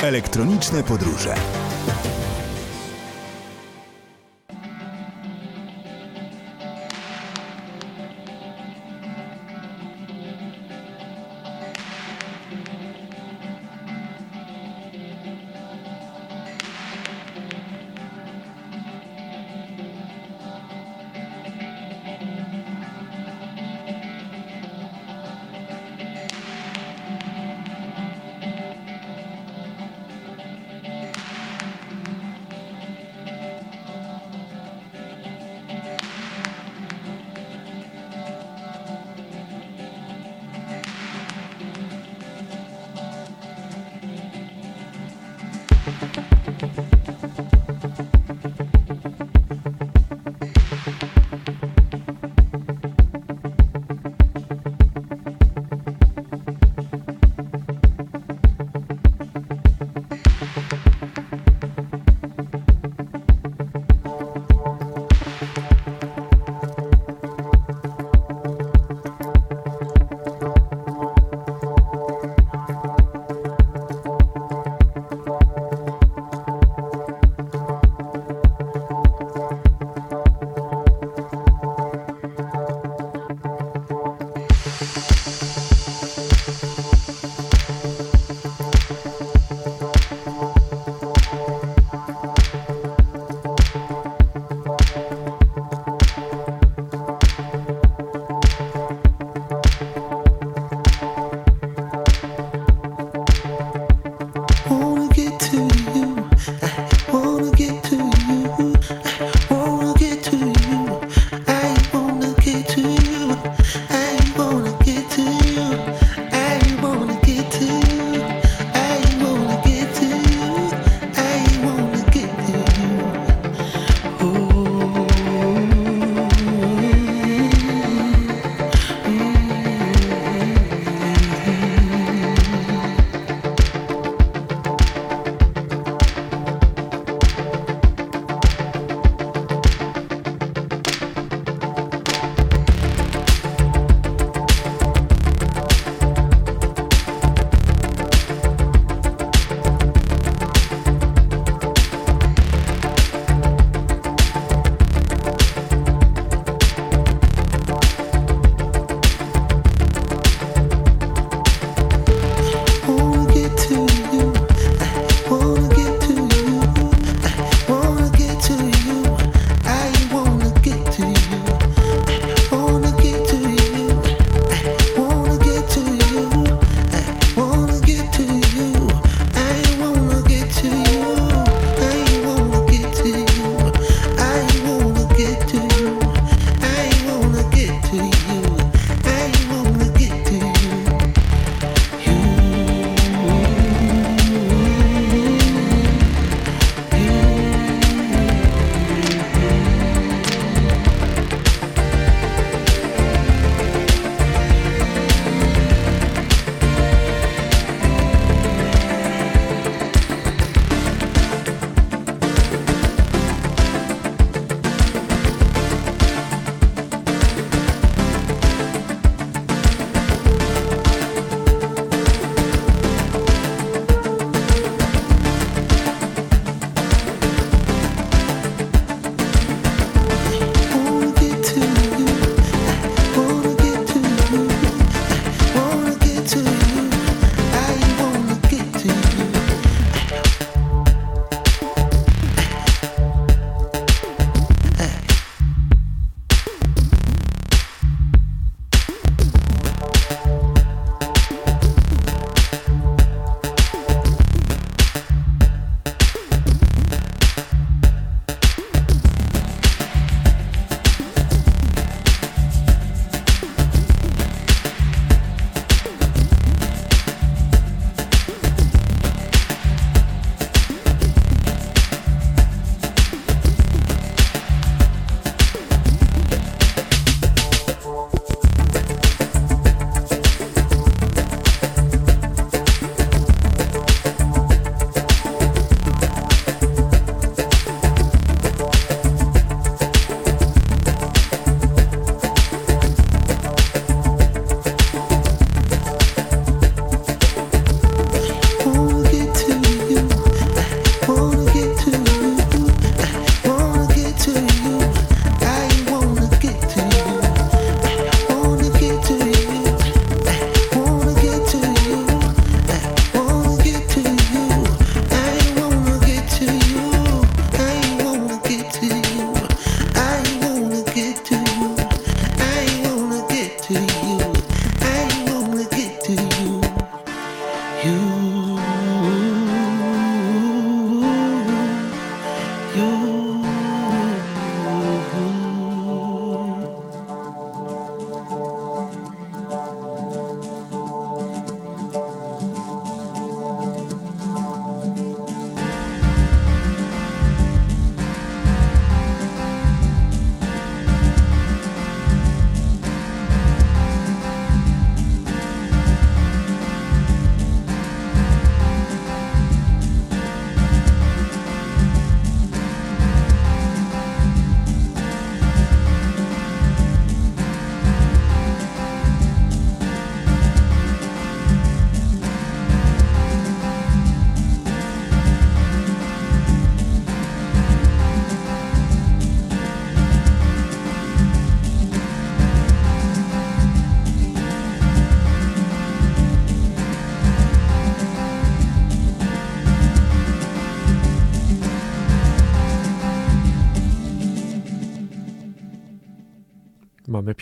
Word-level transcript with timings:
Elektroniczne 0.00 0.82
podróże. 0.82 1.34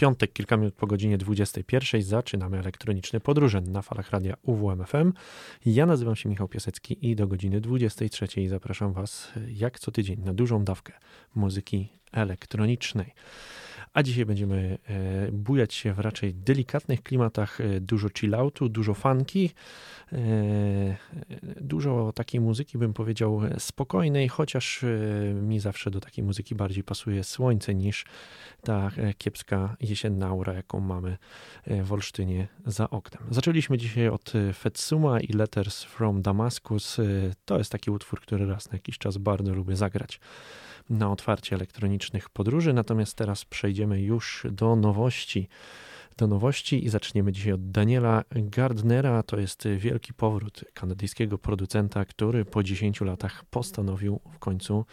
Piątek, 0.03 0.33
kilka 0.33 0.57
minut 0.57 0.75
po 0.75 0.87
godzinie 0.87 1.19
21. 1.19 2.03
Zaczynamy 2.03 2.59
elektroniczny 2.59 3.21
podróże 3.21 3.61
na 3.61 3.83
falach 3.83 4.11
radia 4.11 4.35
UWMFM. 4.43 5.13
Ja 5.67 5.87
nazywam 5.87 6.17
się 6.17 6.29
Michał 6.29 6.49
Piasecki 6.49 7.11
i 7.11 7.17
do 7.17 7.27
godziny 7.27 7.61
23 7.61 8.49
zapraszam 8.49 8.93
Was 8.93 9.33
jak 9.49 9.79
co 9.79 9.91
tydzień 9.91 10.21
na 10.21 10.35
dużą 10.35 10.65
dawkę 10.65 10.93
muzyki 11.35 11.89
elektronicznej. 12.13 13.15
A 13.93 14.03
dzisiaj 14.03 14.27
będziemy 14.27 14.79
e, 14.89 15.33
bujać 15.33 15.75
się 15.75 15.93
w 15.93 15.99
raczej 15.99 16.35
delikatnych 16.35 17.03
klimatach, 17.03 17.61
e, 17.61 17.81
dużo 17.81 18.09
chilloutu, 18.19 18.69
dużo 18.69 18.95
funki, 18.95 19.51
e, 20.13 20.97
dużo 21.61 22.13
takiej 22.13 22.41
muzyki, 22.41 22.79
bym 22.79 22.93
powiedział, 22.93 23.41
spokojnej, 23.59 24.29
chociaż 24.29 24.85
mi 25.43 25.61
zawsze 25.61 25.91
do 25.91 26.01
takiej 26.01 26.25
muzyki 26.25 26.55
bardziej 26.55 26.85
pasuje 26.85 27.25
słońce 27.25 27.75
niż 27.75 28.05
ta 28.65 28.91
kiepska 29.19 29.77
jesienna 29.81 30.27
aura, 30.27 30.53
jaką 30.53 30.81
mamy 30.81 31.19
w 31.67 31.93
Olsztynie 31.93 32.49
za 32.67 32.91
oknem. 32.91 33.23
Zaczęliśmy 33.31 33.79
dzisiaj 33.79 34.09
od 34.09 34.33
Fetsuma 34.55 35.21
i 35.21 35.33
Letters 35.33 35.83
from 35.83 36.23
Damascus. 36.23 36.97
To 37.45 37.59
jest 37.59 37.73
taki 37.73 37.91
utwór, 37.91 38.21
który 38.21 38.47
raz 38.47 38.71
na 38.71 38.77
jakiś 38.77 38.99
czas 38.99 39.19
bardzo 39.19 39.55
lubię 39.55 39.77
zagrać 39.77 40.21
na 40.91 41.13
otwarcie 41.13 41.57
elektronicznych 41.57 42.31
podróży. 42.31 42.73
Natomiast 42.73 43.17
teraz 43.17 43.45
przejdziemy 43.45 44.01
już 44.03 44.47
do 44.51 44.77
nowości. 44.77 45.49
Do 46.17 46.27
nowości 46.27 46.85
i 46.85 46.89
zaczniemy 46.89 47.33
dzisiaj 47.33 47.53
od 47.53 47.71
Daniela 47.71 48.25
Gardnera. 48.31 49.23
To 49.23 49.41
jest 49.41 49.69
wielki 49.77 50.15
powrót 50.15 50.65
kanadyjskiego 50.75 51.39
producenta, 51.39 52.05
który 52.05 52.45
po 52.45 52.63
10 52.63 53.01
latach 53.01 53.45
postanowił 53.45 54.21
w 54.33 54.39
końcu 54.39 54.85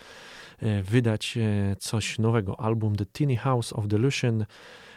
e, 0.59 0.83
wydać 0.83 1.37
e, 1.37 1.75
coś 1.75 2.19
nowego. 2.19 2.59
Album 2.59 2.95
The 2.95 3.05
Teeny 3.05 3.37
House 3.37 3.73
of 3.73 3.87
Delusion. 3.87 4.45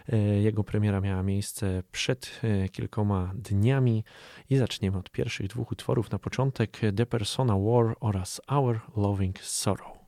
E, 0.08 0.16
jego 0.19 0.64
premiera 0.64 1.00
miała 1.00 1.22
miejsce 1.22 1.82
przed 1.92 2.40
kilkoma 2.72 3.32
dniami 3.34 4.04
i 4.50 4.56
zaczniemy 4.56 4.98
od 4.98 5.10
pierwszych 5.10 5.48
dwóch 5.48 5.72
utworów. 5.72 6.10
Na 6.10 6.18
początek 6.18 6.80
The 6.96 7.06
Persona 7.06 7.58
War 7.58 7.96
oraz 8.00 8.40
Our 8.48 8.80
Loving 8.96 9.40
Sorrow. 9.40 10.02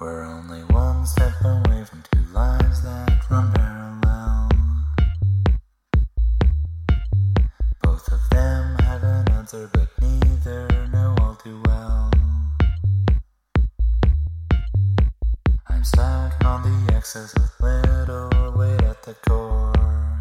We're 0.00 0.24
only 0.24 0.64
one 0.74 1.06
step 1.06 1.44
away 1.44 1.84
from 1.84 2.02
two 2.02 2.18
lives 2.34 2.82
that 2.82 3.30
run. 3.30 3.71
Answer, 9.42 9.68
but 9.72 9.88
neither 10.00 10.68
know 10.92 11.16
all 11.20 11.34
too 11.34 11.60
well. 11.64 12.12
I'm 15.68 15.82
stuck 15.82 16.44
on 16.44 16.62
the 16.62 16.94
excess 16.94 17.34
with 17.34 17.50
little 17.60 18.52
weight 18.56 18.82
at 18.82 19.02
the 19.02 19.14
core. 19.26 20.20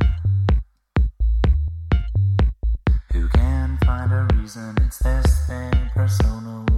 Who 3.13 3.27
can 3.29 3.77
find 3.85 4.11
a 4.11 4.27
reason? 4.33 4.75
It's 4.87 4.97
this 4.97 5.47
thing, 5.47 5.91
persona 5.93 6.70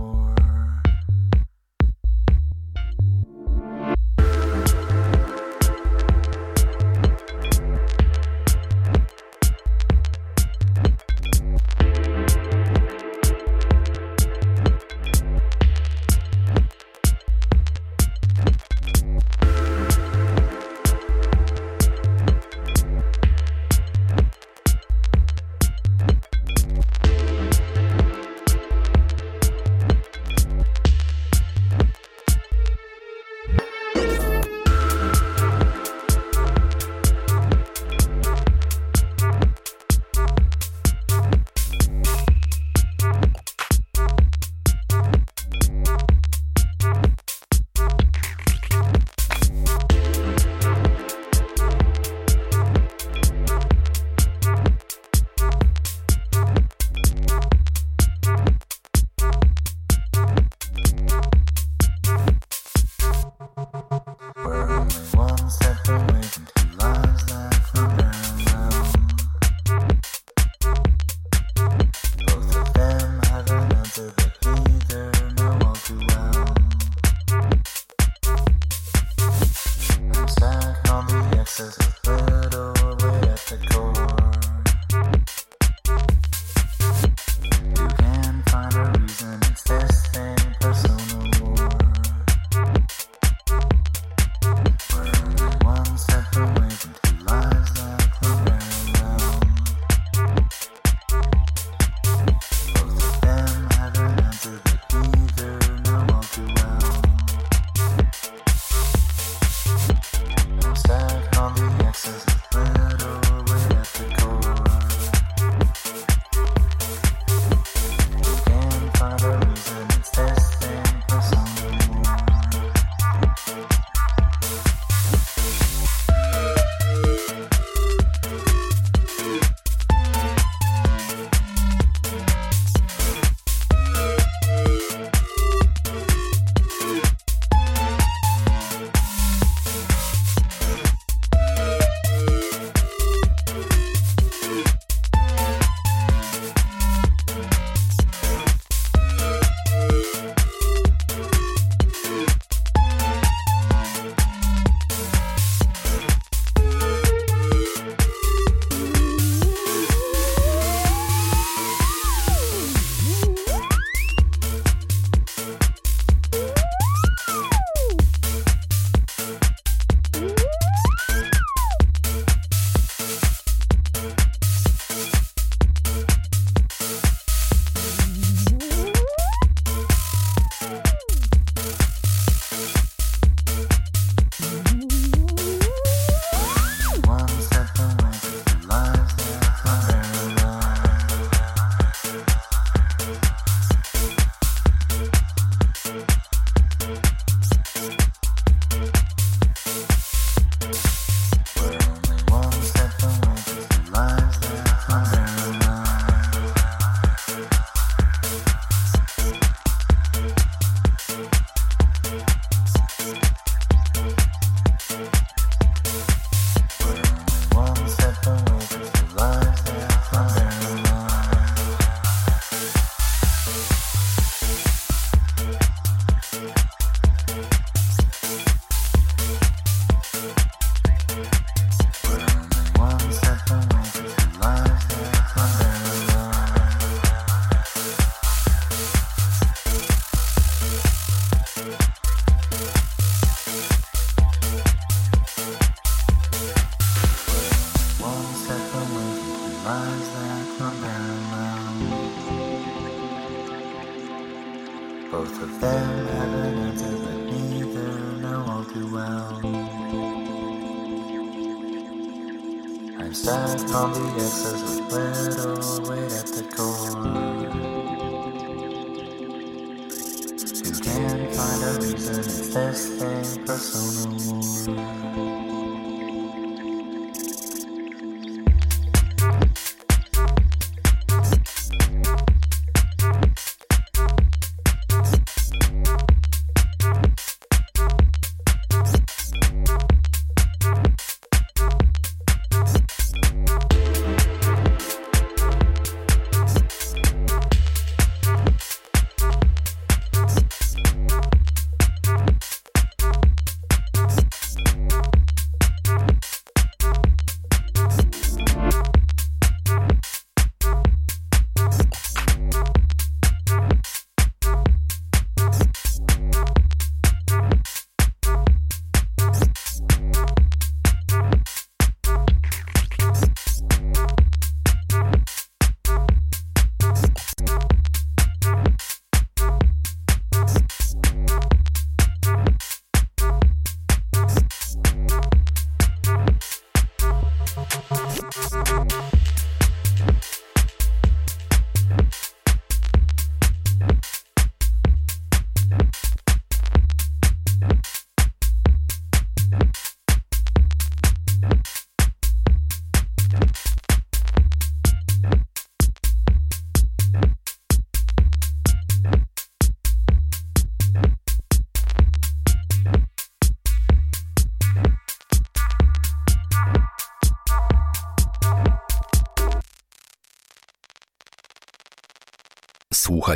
I'll 263.76 263.88
be 263.88 264.00
there 264.12 264.53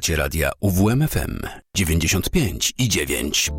słuchacie 0.07 0.23
radia 0.23 0.51
UWMFM 0.59 1.39
95 1.75 2.73
i 2.77 2.89
9. 2.89 3.51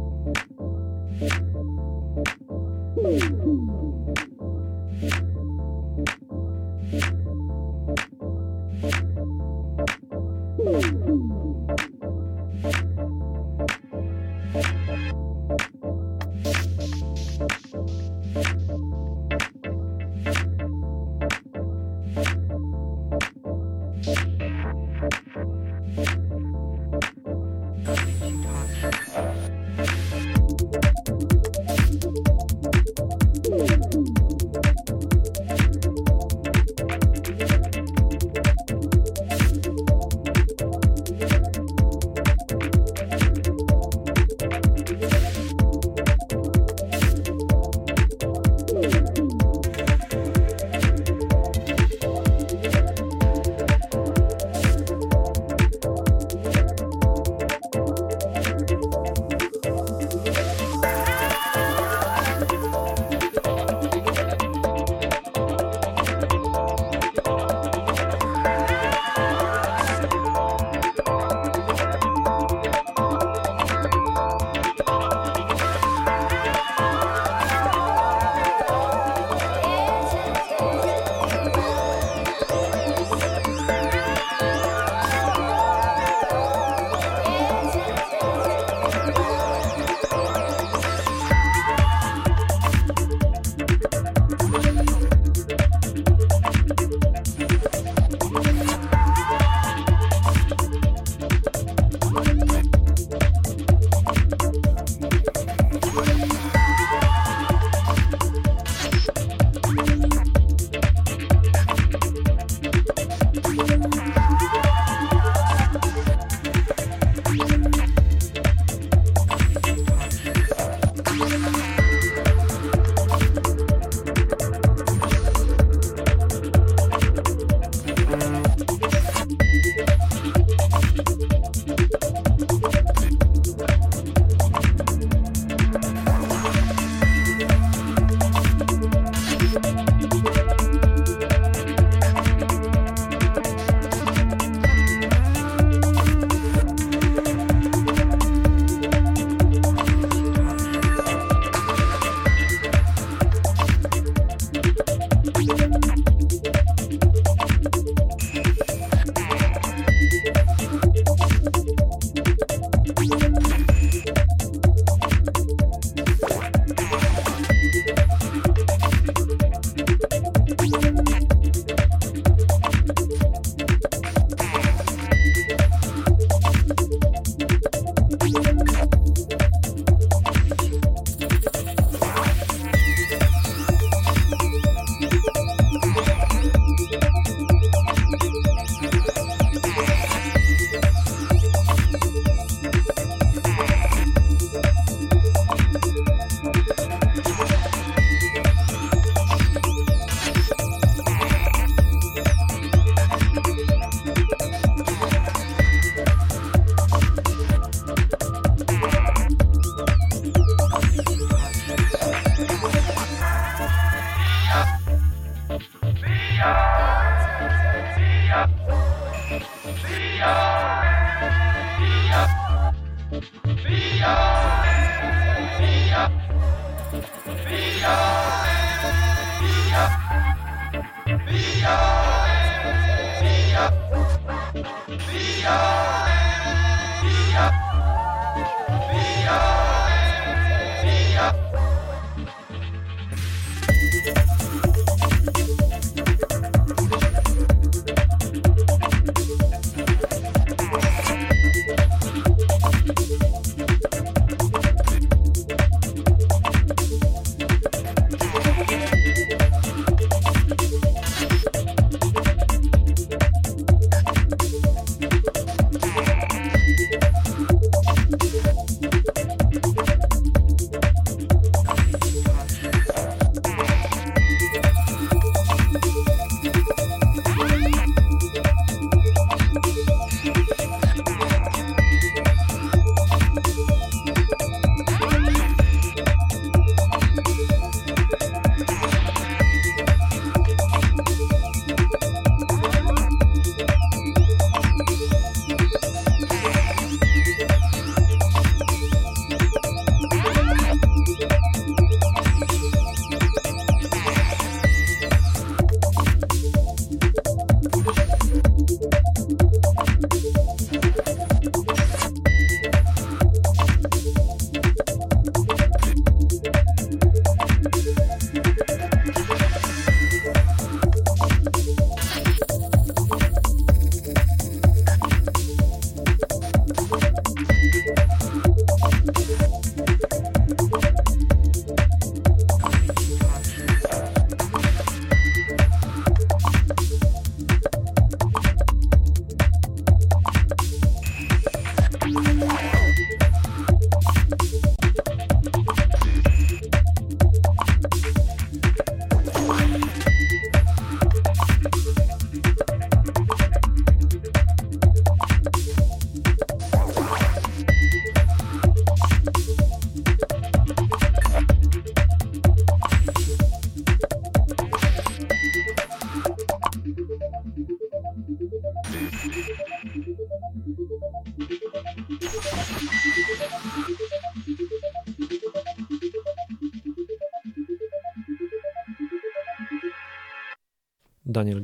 Thank 25.96 26.27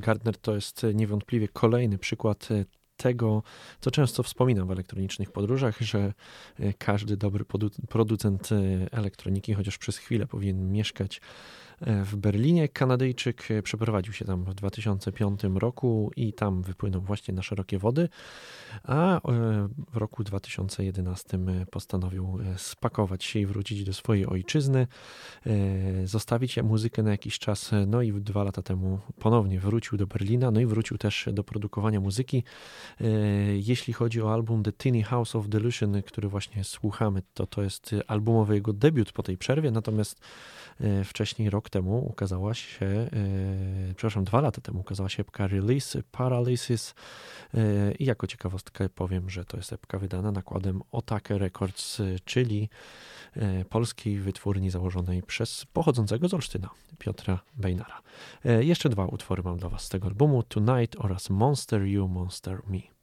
Gardner 0.04 0.36
to 0.36 0.54
jest 0.54 0.86
niewątpliwie 0.94 1.48
kolejny 1.48 1.98
przykład 1.98 2.48
e, 2.50 2.64
tego, 2.96 3.42
co 3.80 3.90
często 3.90 4.22
wspominam 4.22 4.68
w 4.68 4.70
elektronicznych 4.70 5.32
podróżach, 5.32 5.80
że 5.80 6.12
e, 6.58 6.72
każdy 6.72 7.16
dobry 7.16 7.44
producent 7.88 8.50
e, 8.52 8.56
elektroniki, 8.92 9.54
chociaż 9.54 9.78
przez 9.78 9.98
chwilę 9.98 10.26
powinien 10.26 10.72
mieszkać 10.72 11.20
w 11.80 12.16
Berlinie. 12.16 12.68
Kanadyjczyk 12.68 13.48
przeprowadził 13.62 14.12
się 14.12 14.24
tam 14.24 14.44
w 14.44 14.54
2005 14.54 15.40
roku 15.54 16.10
i 16.16 16.32
tam 16.32 16.62
wypłynął 16.62 17.00
właśnie 17.00 17.34
na 17.34 17.42
szerokie 17.42 17.78
wody, 17.78 18.08
a 18.82 19.20
w 19.92 19.96
roku 19.96 20.24
2011 20.24 21.38
postanowił 21.70 22.38
spakować 22.56 23.24
się 23.24 23.38
i 23.38 23.46
wrócić 23.46 23.84
do 23.84 23.92
swojej 23.92 24.26
ojczyzny, 24.26 24.86
zostawić 26.04 26.56
muzykę 26.62 27.02
na 27.02 27.10
jakiś 27.10 27.38
czas, 27.38 27.70
no 27.86 28.02
i 28.02 28.12
dwa 28.12 28.44
lata 28.44 28.62
temu 28.62 28.98
ponownie 29.18 29.60
wrócił 29.60 29.98
do 29.98 30.06
Berlina, 30.06 30.50
no 30.50 30.60
i 30.60 30.66
wrócił 30.66 30.98
też 30.98 31.28
do 31.32 31.44
produkowania 31.44 32.00
muzyki. 32.00 32.44
Jeśli 33.54 33.92
chodzi 33.92 34.22
o 34.22 34.32
album 34.32 34.62
The 34.62 34.72
Teeny 34.72 35.02
House 35.02 35.36
of 35.36 35.48
Delusion, 35.48 36.02
który 36.02 36.28
właśnie 36.28 36.64
słuchamy, 36.64 37.22
to 37.34 37.46
to 37.46 37.62
jest 37.62 37.94
albumowy 38.06 38.54
jego 38.54 38.72
debiut 38.72 39.12
po 39.12 39.22
tej 39.22 39.38
przerwie, 39.38 39.70
natomiast 39.70 40.20
wcześniej 41.04 41.50
rok 41.50 41.70
temu 41.70 42.06
ukazała 42.08 42.54
się, 42.54 42.86
e, 42.86 43.08
przepraszam, 43.96 44.24
dwa 44.24 44.40
lata 44.40 44.60
temu 44.60 44.80
ukazała 44.80 45.08
się 45.08 45.20
epka 45.20 45.46
Release 45.46 45.96
Paralysis 46.10 46.94
e, 47.54 47.92
i 47.92 48.04
jako 48.04 48.26
ciekawostkę 48.26 48.88
powiem, 48.88 49.30
że 49.30 49.44
to 49.44 49.56
jest 49.56 49.72
epka 49.72 49.98
wydana 49.98 50.32
nakładem 50.32 50.82
Otake 50.92 51.38
Records, 51.38 52.02
czyli 52.24 52.68
e, 53.36 53.64
polskiej 53.64 54.18
wytwórni 54.18 54.70
założonej 54.70 55.22
przez 55.22 55.66
pochodzącego 55.72 56.28
z 56.28 56.34
Olsztyna, 56.34 56.70
Piotra 56.98 57.40
Bejnara. 57.56 58.02
Jeszcze 58.60 58.88
dwa 58.88 59.06
utwory 59.06 59.42
mam 59.42 59.56
dla 59.56 59.68
Was 59.68 59.82
z 59.82 59.88
tego 59.88 60.06
albumu, 60.06 60.42
Tonight 60.42 60.96
oraz 60.98 61.30
Monster 61.30 61.82
You, 61.82 62.08
Monster 62.08 62.60
Me. 62.66 62.93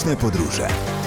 Elektroniczne 0.00 0.16
podróże. 0.16 0.99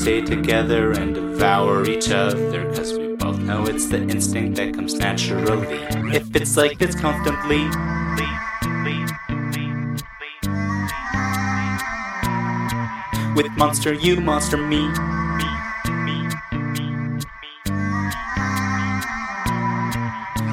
Stay 0.00 0.22
together 0.22 0.92
and 0.92 1.14
devour 1.14 1.84
each 1.84 2.10
other? 2.10 2.64
Cause 2.74 2.96
we 2.96 3.16
both 3.16 3.38
know 3.38 3.66
it's 3.66 3.86
the 3.86 3.98
instinct 3.98 4.56
that 4.56 4.72
comes 4.72 4.94
naturally. 4.94 5.76
If 6.16 6.34
it's 6.34 6.56
like 6.56 6.78
this 6.78 6.94
constantly. 6.94 7.64
With 13.36 13.50
monster 13.58 13.92
you, 13.92 14.20
monster 14.20 14.56
me. 14.56 14.90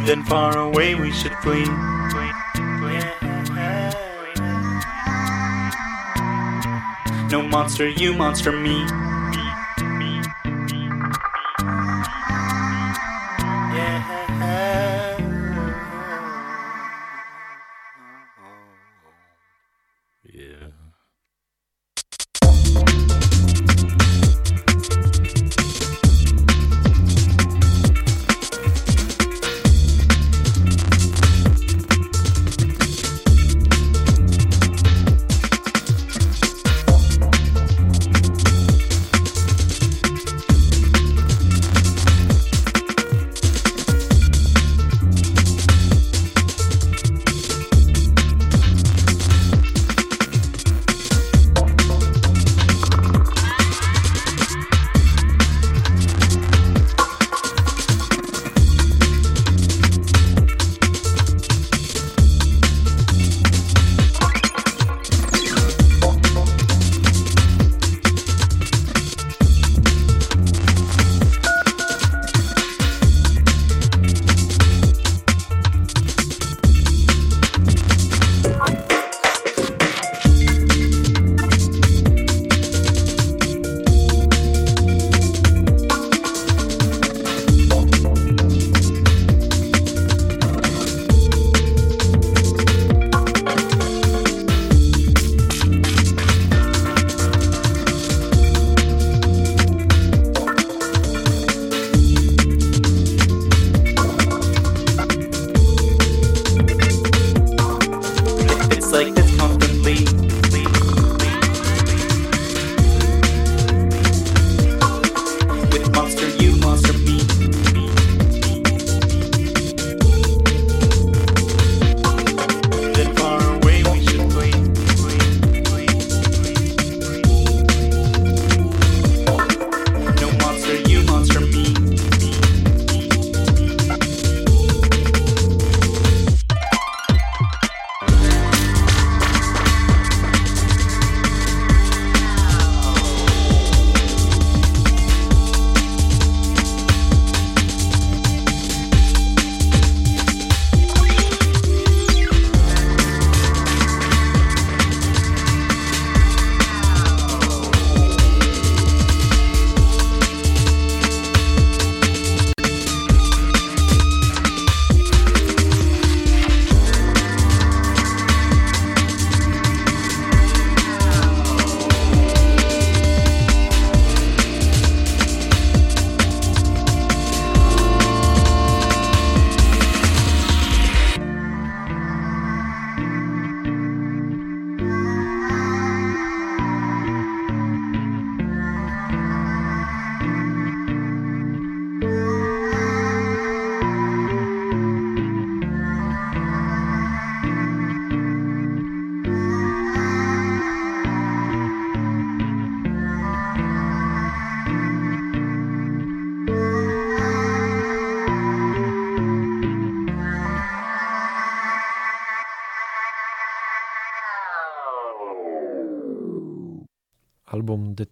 Then 0.05 0.23
far 0.25 0.57
away 0.57 0.95
we 0.95 1.11
should 1.11 1.35
flee. 1.37 1.65
No 7.29 7.41
monster 7.41 7.87
you, 7.89 8.13
monster 8.13 8.51
me. 8.51 9.06
Yeah. 20.37 20.86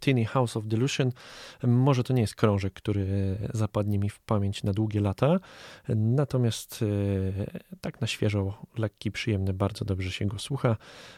Martini 0.06 0.26
House 0.26 0.58
of 0.58 0.68
Delusion. 0.68 1.12
Może 1.64 2.04
to 2.04 2.14
nie 2.14 2.22
jest 2.22 2.36
krążek, 2.36 2.74
który 2.74 3.38
zapadnie 3.54 4.00
mi 4.00 4.10
w 4.10 4.20
pamięć 4.20 4.64
na 4.64 4.74
długie 4.74 5.02
lata, 5.02 5.40
natomiast 5.96 6.84
e, 7.74 7.78
tak 7.82 8.02
na 8.02 8.08
świeżo, 8.08 8.66
lekki, 8.78 9.12
przyjemny, 9.12 9.54
bardzo 9.54 9.86
dobrze 9.86 10.12
się 10.12 10.26
go 10.26 10.40
słucha. 10.40 10.78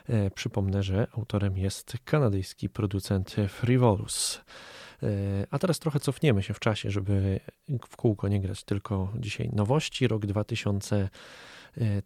E, 0.09 0.31
przypomnę, 0.31 0.83
że 0.83 1.07
autorem 1.17 1.57
jest 1.57 1.97
kanadyjski 2.05 2.69
producent 2.69 3.35
Frivolous. 3.49 4.41
E, 5.03 5.07
a 5.51 5.59
teraz 5.59 5.79
trochę 5.79 5.99
cofniemy 5.99 6.43
się 6.43 6.53
w 6.53 6.59
czasie, 6.59 6.91
żeby 6.91 7.39
w 7.89 7.95
kółko 7.95 8.27
nie 8.27 8.41
grać, 8.41 8.63
tylko 8.63 9.13
dzisiaj 9.15 9.49
nowości, 9.53 10.07
rok 10.07 10.25
2000. 10.25 11.09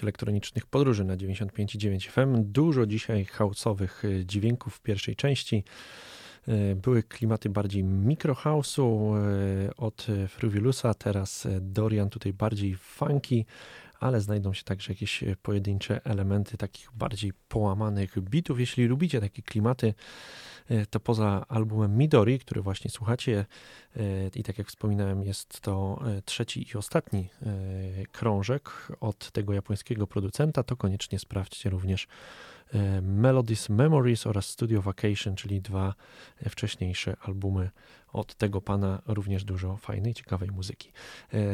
Elektronicznych 0.04 0.66
podróży 0.66 1.04
na 1.04 1.18
95,9 1.18 2.10
FM. 2.10 2.52
Dużo 2.52 2.86
dzisiaj 2.86 3.26
house'owych 3.26 4.06
y, 4.06 4.26
dźwięków 4.26 4.76
w 4.76 4.82
pierwszej 4.82 5.16
części. 5.16 5.64
Y, 6.48 6.76
Były 6.76 7.04
klimaty 7.04 7.50
bardziej 7.50 7.84
mikrohouse'u 7.84 9.18
y, 9.68 9.76
od 9.76 10.08
Fruvulusa, 10.28 10.94
teraz 10.94 11.48
Dorian 11.62 12.10
tutaj 12.10 12.34
bardziej 12.34 12.76
funky, 12.76 13.46
ale 14.00 14.22
znajdą 14.22 14.54
się 14.54 14.64
także 14.64 14.94
jakieś 14.94 15.24
pojedyncze 15.42 16.02
elementy 16.04 16.58
takich 16.58 16.90
bardziej 16.94 17.34
połamanych 17.48 18.20
bitów. 18.20 18.60
Jeśli 18.60 18.86
lubicie 18.86 19.22
takie 19.22 19.42
klimaty, 19.42 19.94
to 20.90 21.00
poza 21.00 21.46
albumem 21.48 21.98
Midori, 21.98 22.40
który 22.40 22.62
właśnie 22.62 22.90
słuchacie 22.92 23.46
y, 23.98 24.32
i 24.36 24.44
tak 24.44 24.58
jak 24.58 24.68
wspominałem 24.68 25.24
jest 25.24 25.62
to 25.62 26.02
y, 26.18 26.22
trzeci 26.22 26.68
i 26.74 26.78
ostatni 26.78 27.30
krążek 28.12 28.88
od 29.00 29.32
tego 29.32 29.54
japońskiego 29.54 30.08
producenta, 30.08 30.64
to 30.64 30.76
koniecznie 30.76 31.20
sprawdźcie 31.20 31.70
również 31.70 32.08
Melodies 33.02 33.70
Memories 33.70 34.28
oraz 34.28 34.46
Studio 34.46 34.82
Vacation, 34.82 35.36
czyli 35.36 35.62
dwa 35.62 35.94
wcześniejsze 36.50 37.16
albumy 37.22 37.70
od 38.14 38.36
tego 38.36 38.62
pana, 38.62 39.02
również 39.06 39.44
dużo 39.44 39.78
fajnej, 39.78 40.14
ciekawej 40.14 40.52
muzyki. 40.52 40.92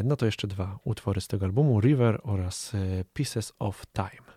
No 0.03 0.15
to 0.15 0.25
jeszcze 0.25 0.47
dwa 0.47 0.79
utwory 0.83 1.21
z 1.21 1.27
tego 1.27 1.45
albumu, 1.45 1.81
River 1.81 2.19
oraz 2.23 2.71
Pieces 3.13 3.53
of 3.59 3.85
Time.「 3.93 4.34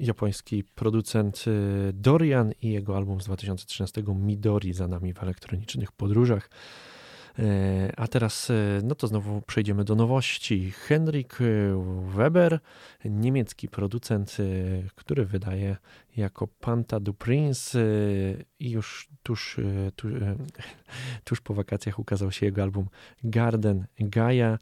japoński 0.00 0.64
producent 0.64 1.44
y, 1.46 1.92
Dorian 1.92 2.52
i 2.62 2.70
jego 2.70 2.96
album 2.96 3.20
z 3.20 3.24
2013 3.24 4.02
Midori 4.14 4.72
za 4.72 4.88
nami 4.88 5.12
w 5.12 5.22
elektronicznych 5.22 5.92
podróżach. 5.92 6.50
E, 7.38 7.92
a 7.96 8.08
teraz, 8.08 8.50
e, 8.50 8.54
no 8.84 8.94
to 8.94 9.06
znowu 9.06 9.42
przejdziemy 9.42 9.84
do 9.84 9.94
nowości. 9.94 10.70
Henrik 10.70 11.38
Weber, 12.16 12.60
niemiecki 13.04 13.68
producent, 13.68 14.36
e, 14.40 14.44
który 14.94 15.24
wydaje 15.24 15.76
jako 16.16 16.46
Panta 16.46 17.00
du 17.00 17.14
Prince 17.14 17.78
i 18.58 18.70
już 18.70 19.08
tuż, 19.22 19.56
tuż, 19.96 20.12
tuż 21.24 21.40
po 21.40 21.54
wakacjach 21.54 21.98
ukazał 21.98 22.32
się 22.32 22.46
jego 22.46 22.62
album 22.62 22.88
Garden 23.24 23.86
Gaia. 24.00 24.58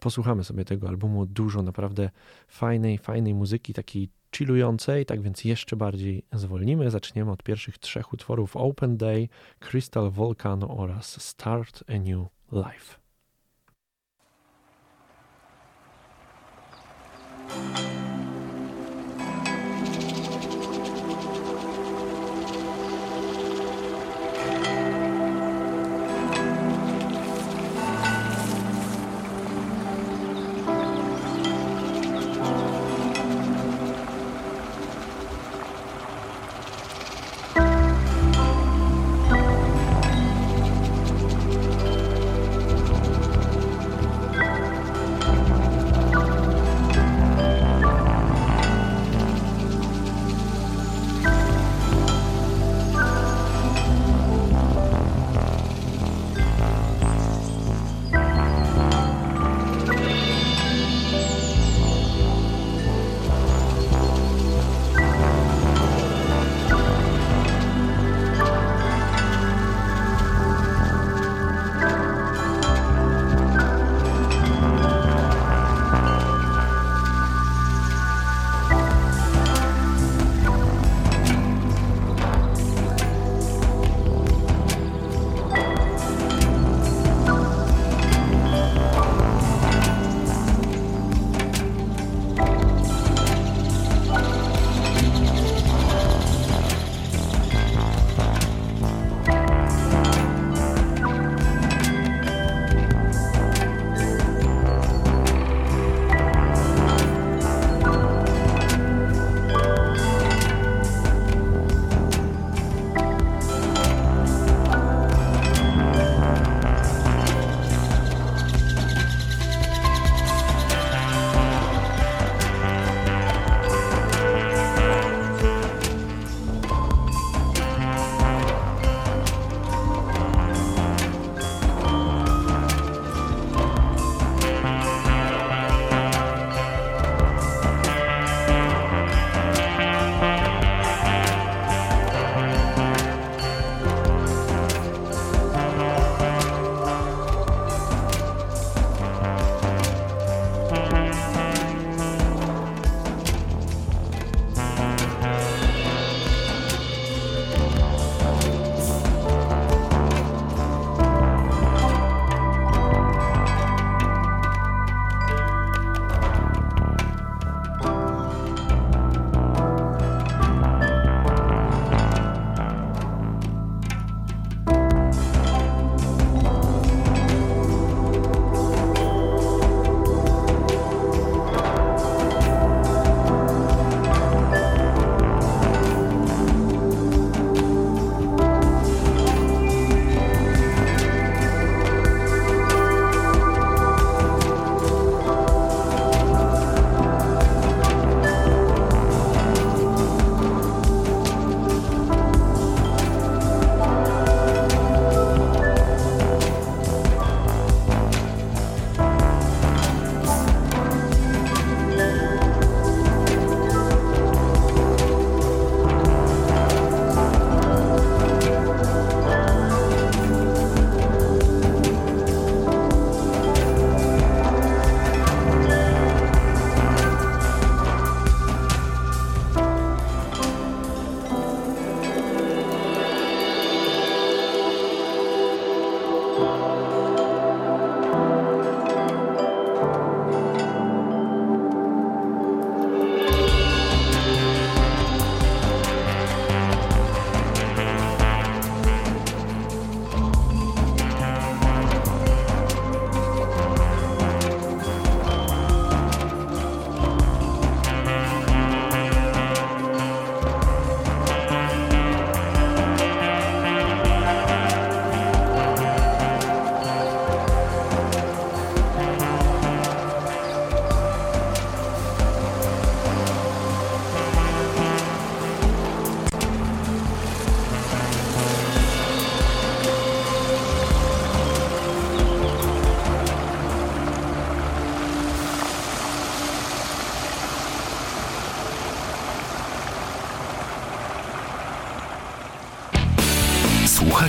Posłuchamy 0.00 0.44
sobie 0.44 0.64
tego 0.64 0.88
albumu, 0.88 1.26
dużo 1.26 1.62
naprawdę 1.62 2.10
fajnej, 2.48 2.98
fajnej 2.98 3.34
muzyki, 3.34 3.72
takiej 3.72 4.08
chillującej, 4.36 5.06
tak 5.06 5.22
więc 5.22 5.44
jeszcze 5.44 5.76
bardziej 5.76 6.22
zwolnimy. 6.32 6.90
Zaczniemy 6.90 7.30
od 7.30 7.42
pierwszych 7.42 7.78
trzech 7.78 8.12
utworów 8.12 8.56
Open 8.56 8.96
Day, 8.96 9.28
Crystal 9.58 10.10
Volcano 10.10 10.68
oraz 10.76 11.20
Start 11.20 11.84
a 11.88 11.92
New 11.92 12.28
Life. 12.52 12.98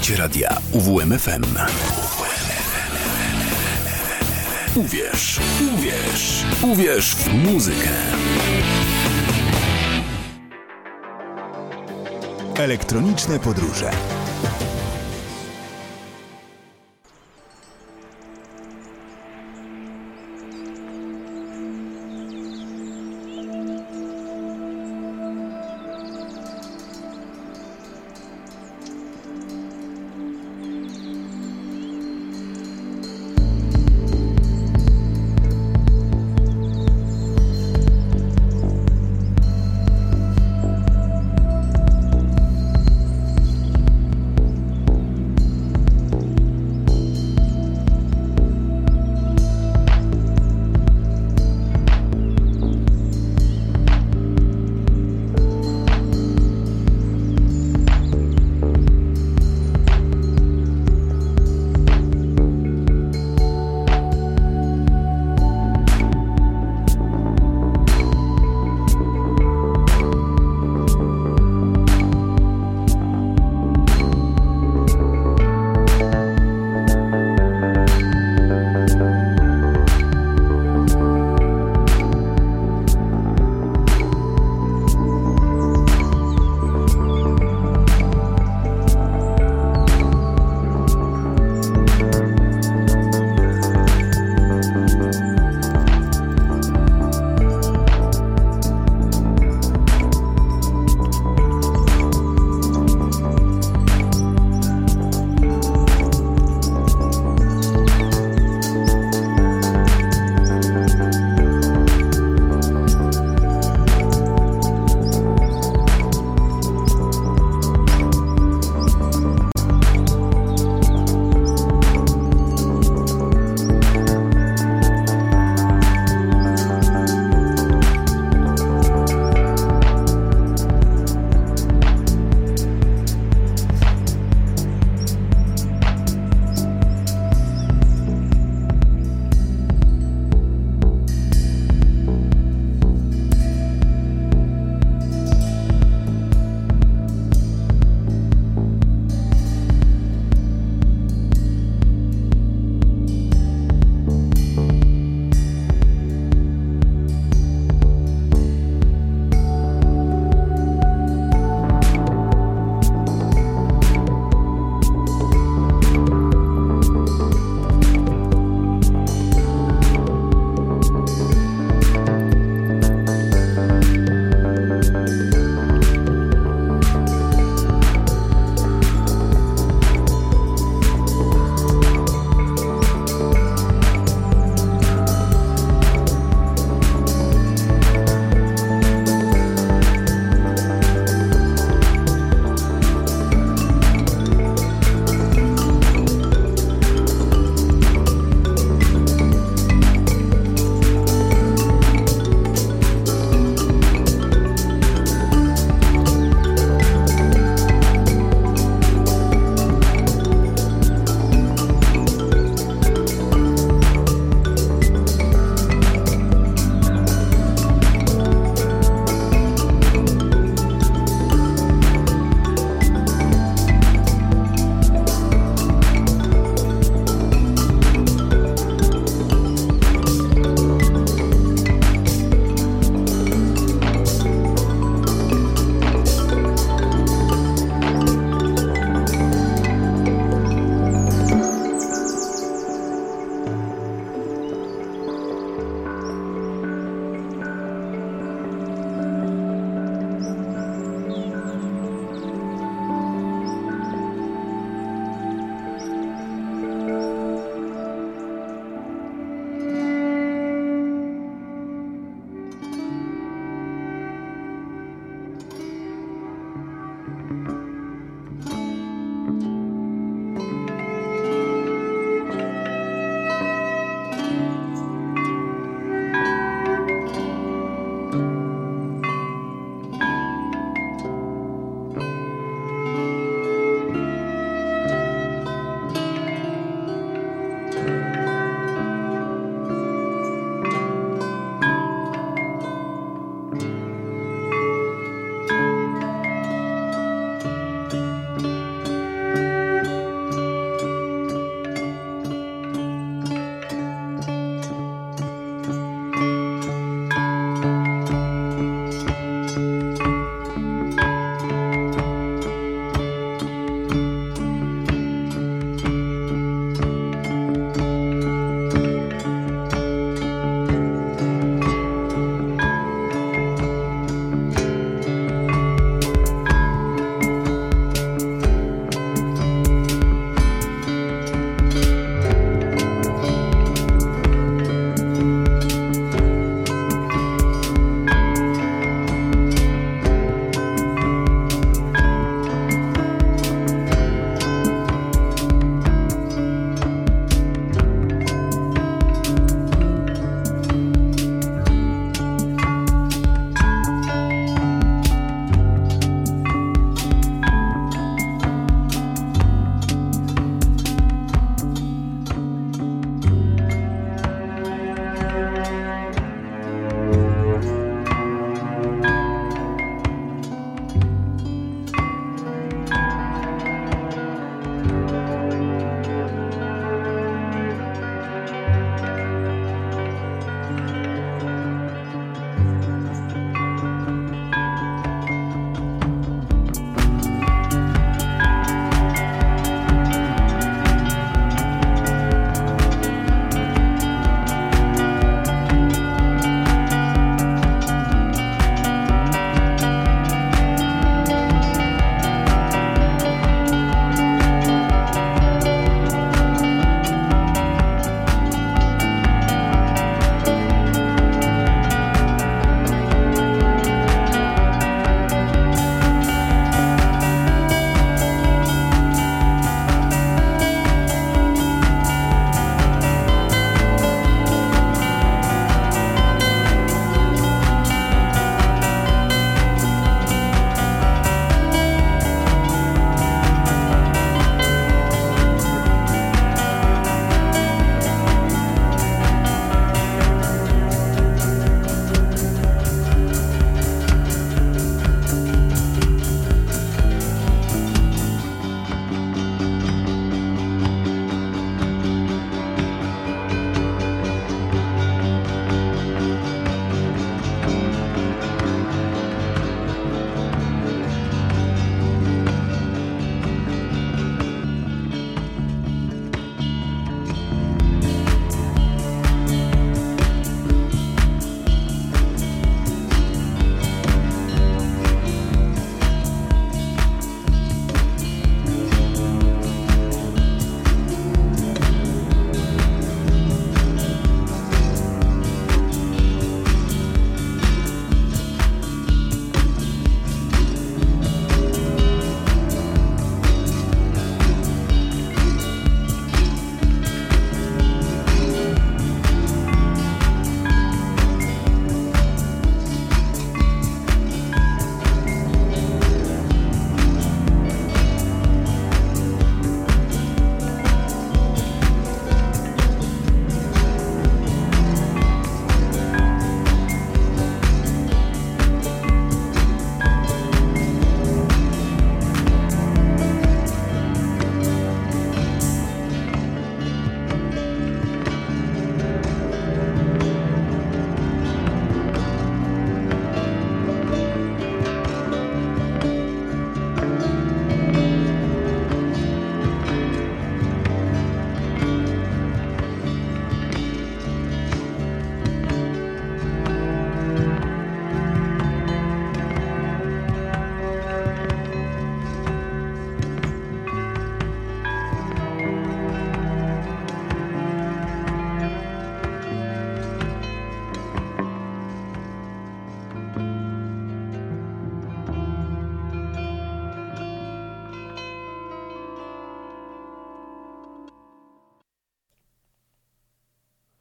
Słuchacie 0.09 0.23
radia 0.23 0.57
UWMFM. 0.71 1.43
Uwierz, 4.75 5.39
uwierz, 5.73 6.43
uwierz 6.61 7.15
w 7.15 7.33
muzykę. 7.33 7.89
Elektroniczne 12.55 13.39
podróże. 13.39 13.91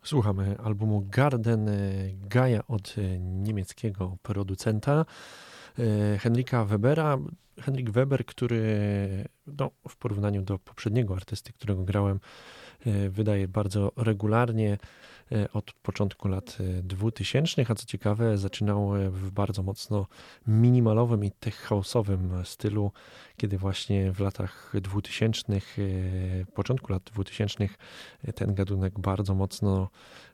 Słuchamy 0.09 0.57
albumu 0.59 1.07
Garden 1.11 1.71
Gaia 2.15 2.67
od 2.69 2.95
niemieckiego 3.19 4.17
producenta 4.23 5.05
Henrika 6.19 6.65
Webera. 6.65 7.19
Henrik 7.61 7.91
Weber, 7.91 8.27
który 8.27 8.65
no, 9.47 9.71
w 9.89 9.97
porównaniu 9.97 10.43
do 10.43 10.59
poprzedniego 10.59 11.15
artysty, 11.15 11.53
którego 11.53 11.85
grałem, 11.85 12.21
wydaje 13.11 13.49
bardzo 13.49 13.93
regularnie 13.97 14.79
E, 15.33 15.53
od 15.53 15.73
początku 15.73 16.29
lat 16.29 16.59
2000, 16.83 17.63
e, 17.63 17.65
a 17.69 17.75
co 17.75 17.87
ciekawe, 17.87 18.39
zaczynał 18.39 18.97
e, 18.97 19.11
w 19.11 19.31
bardzo 19.31 19.63
mocno 19.63 20.07
minimalowym 20.47 21.25
i 21.25 21.31
tech 21.31 21.69
house'owym 21.69 22.45
stylu, 22.45 22.93
kiedy 23.37 23.59
właśnie 23.59 24.13
w 24.13 24.21
latach 24.21 24.73
2000, 24.83 25.61
początku 26.55 26.93
lat 26.93 27.03
2000 27.03 27.69
ten 28.35 28.55
gadunek 28.55 29.01
bardzo 29.01 29.35
mocno 29.35 29.91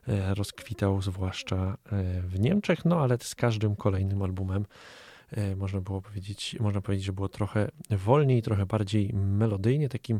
rozkwitał, 0.07 1.01
zwłaszcza 1.01 1.77
w 2.21 2.39
Niemczech, 2.39 2.85
no 2.85 2.99
ale 2.99 3.17
z 3.21 3.35
każdym 3.35 3.75
kolejnym 3.75 4.21
albumem 4.21 4.65
można 5.55 5.81
było 5.81 6.01
powiedzieć, 6.01 6.55
można 6.59 6.81
powiedzieć, 6.81 7.05
że 7.05 7.13
było 7.13 7.29
trochę 7.29 7.71
wolniej, 7.89 8.41
trochę 8.41 8.65
bardziej 8.65 9.13
melodyjnie. 9.13 9.89
Takim 9.89 10.19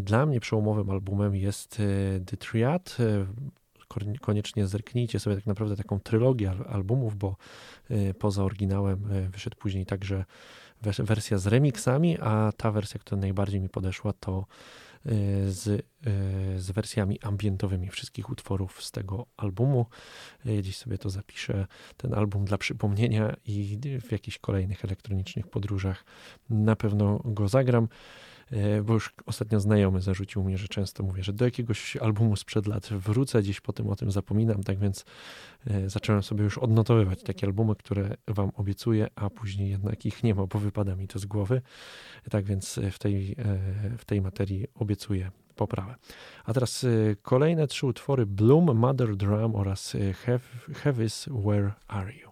dla 0.00 0.26
mnie 0.26 0.40
przełomowym 0.40 0.90
albumem 0.90 1.36
jest 1.36 1.82
The 2.26 2.36
Triad, 2.36 2.96
koniecznie 4.20 4.66
zerknijcie 4.66 5.20
sobie 5.20 5.36
tak 5.36 5.46
naprawdę 5.46 5.76
taką 5.76 6.00
trylogię 6.00 6.50
albumów, 6.50 7.16
bo 7.16 7.36
y, 7.90 8.14
poza 8.18 8.44
oryginałem 8.44 9.04
wyszedł 9.30 9.56
później 9.56 9.86
także 9.86 10.24
wersja 10.98 11.38
z 11.38 11.46
remixami, 11.46 12.18
a 12.20 12.52
ta 12.56 12.70
wersja, 12.70 13.00
która 13.00 13.20
najbardziej 13.20 13.60
mi 13.60 13.68
podeszła, 13.68 14.12
to 14.12 14.46
z, 15.46 15.86
z 16.56 16.70
wersjami 16.70 17.20
ambientowymi 17.20 17.88
wszystkich 17.88 18.30
utworów 18.30 18.84
z 18.84 18.90
tego 18.90 19.26
albumu. 19.36 19.86
Gdzieś 20.44 20.76
sobie 20.76 20.98
to 20.98 21.10
zapiszę, 21.10 21.66
ten 21.96 22.14
album 22.14 22.44
dla 22.44 22.58
przypomnienia 22.58 23.36
i 23.46 23.78
w 24.00 24.12
jakichś 24.12 24.38
kolejnych 24.38 24.84
elektronicznych 24.84 25.48
podróżach 25.48 26.04
na 26.50 26.76
pewno 26.76 27.20
go 27.24 27.48
zagram. 27.48 27.88
E, 28.52 28.82
bo 28.82 28.94
już 28.94 29.14
ostatnio 29.26 29.60
znajomy 29.60 30.00
zarzucił 30.00 30.44
mnie, 30.44 30.58
że 30.58 30.68
często 30.68 31.02
mówię, 31.02 31.22
że 31.22 31.32
do 31.32 31.44
jakiegoś 31.44 31.96
albumu 31.96 32.36
sprzed 32.36 32.66
lat 32.66 32.88
wrócę, 32.88 33.42
gdzieś 33.42 33.60
potem 33.60 33.88
o 33.88 33.96
tym 33.96 34.10
zapominam, 34.10 34.62
tak 34.62 34.78
więc 34.78 35.04
e, 35.66 35.90
zacząłem 35.90 36.22
sobie 36.22 36.44
już 36.44 36.58
odnotowywać 36.58 37.22
takie 37.22 37.46
albumy, 37.46 37.76
które 37.76 38.16
wam 38.28 38.50
obiecuję, 38.56 39.08
a 39.14 39.30
później 39.30 39.70
jednak 39.70 40.06
ich 40.06 40.22
nie 40.22 40.34
ma, 40.34 40.46
bo 40.46 40.58
wypada 40.58 40.96
mi 40.96 41.08
to 41.08 41.18
z 41.18 41.26
głowy. 41.26 41.62
Tak 42.30 42.44
więc 42.44 42.80
w 42.92 42.98
tej, 42.98 43.32
e, 43.32 43.34
w 43.98 44.04
tej 44.04 44.20
materii 44.20 44.66
obiecuję 44.74 45.30
poprawę. 45.56 45.94
A 46.44 46.52
teraz 46.52 46.86
kolejne 47.22 47.66
trzy 47.66 47.86
utwory 47.86 48.26
Bloom, 48.26 48.76
Mother 48.76 49.16
Drum 49.16 49.54
oraz 49.54 49.96
Heavis 50.74 51.28
Where 51.44 51.72
Are 51.88 52.12
You? 52.12 52.31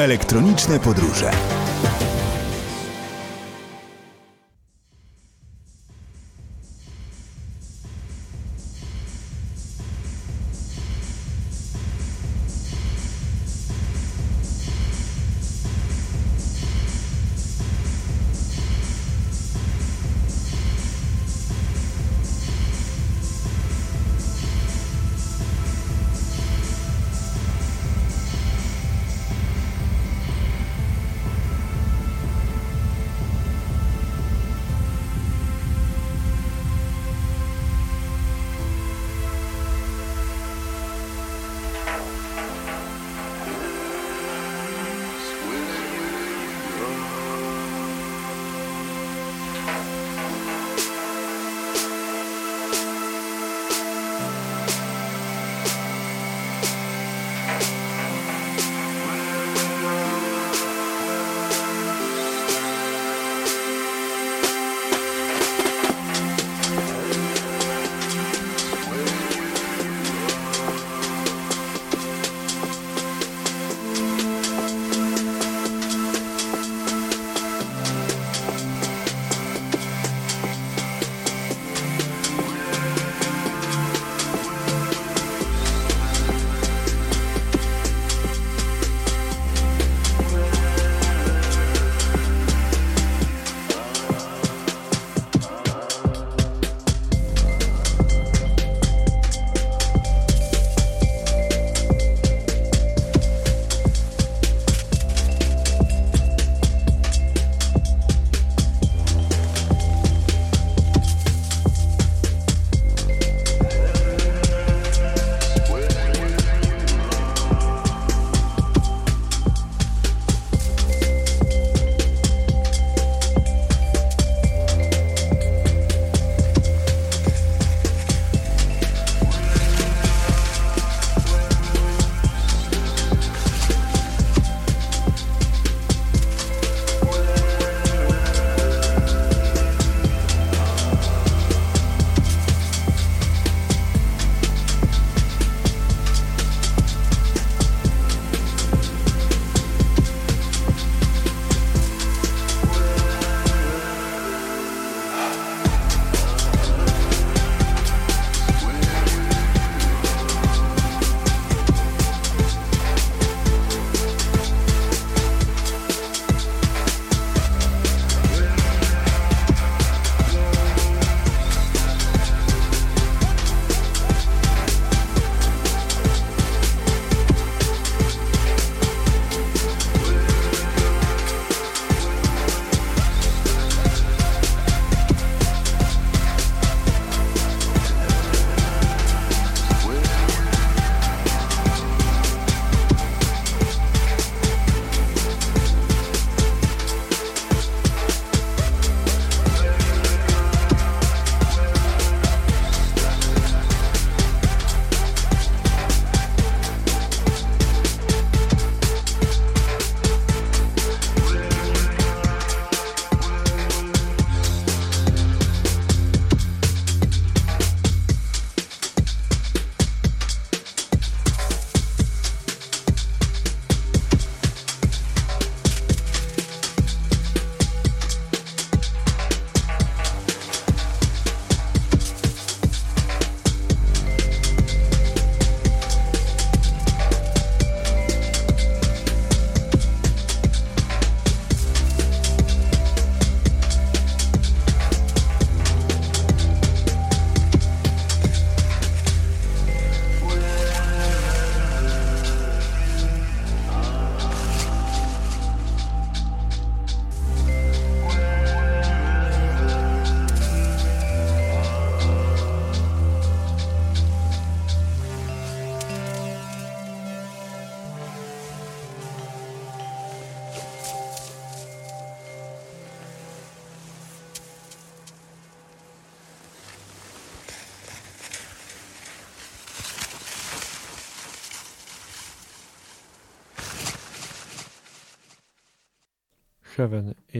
Elektroniczne 0.00 0.80
podróże. 0.80 1.30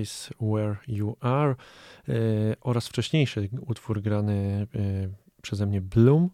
Is 0.01 0.31
Where 0.41 0.77
You 0.89 1.17
Are 1.21 1.51
e, 2.09 2.15
oraz 2.61 2.89
wcześniejszy 2.89 3.49
utwór 3.67 4.03
grany 4.03 4.67
e, 4.75 5.09
przeze 5.43 5.67
mnie 5.67 5.81
Bloom. 5.81 6.31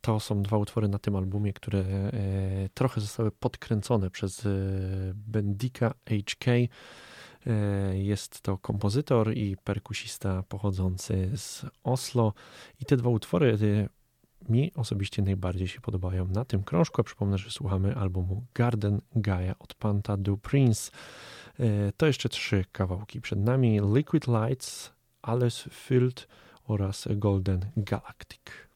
to 0.00 0.20
są 0.20 0.42
dwa 0.42 0.56
utwory 0.56 0.88
na 0.88 0.98
tym 0.98 1.16
albumie, 1.16 1.52
które 1.52 1.78
e, 1.80 2.12
trochę 2.74 3.00
zostały 3.00 3.30
podkręcone 3.30 4.10
przez 4.10 4.48
Bendika 5.14 5.94
HK. 6.08 6.46
Jest 7.92 8.40
to 8.40 8.58
kompozytor 8.58 9.36
i 9.36 9.56
perkusista 9.64 10.42
pochodzący 10.42 11.30
z 11.36 11.66
Oslo. 11.84 12.32
I 12.80 12.84
te 12.84 12.96
dwa 12.96 13.10
utwory 13.10 13.58
mi 14.48 14.72
osobiście 14.74 15.22
najbardziej 15.22 15.68
się 15.68 15.80
podobają 15.80 16.26
na 16.26 16.44
tym 16.44 16.62
krążku. 16.62 17.04
Przypomnę, 17.04 17.38
że 17.38 17.50
słuchamy 17.50 17.96
albumu 17.96 18.44
Garden 18.54 19.00
Gaia 19.16 19.54
od 19.58 19.74
Panta 19.74 20.16
du 20.16 20.36
Prince. 20.36 20.90
To 21.96 22.06
jeszcze 22.06 22.28
trzy 22.28 22.64
kawałki 22.72 23.20
przed 23.20 23.38
nami: 23.38 23.80
Liquid 23.94 24.26
Lights, 24.26 24.92
Alles 25.22 25.68
Filled 25.70 26.28
oraz 26.68 27.08
Golden 27.10 27.60
Galactic. 27.76 28.68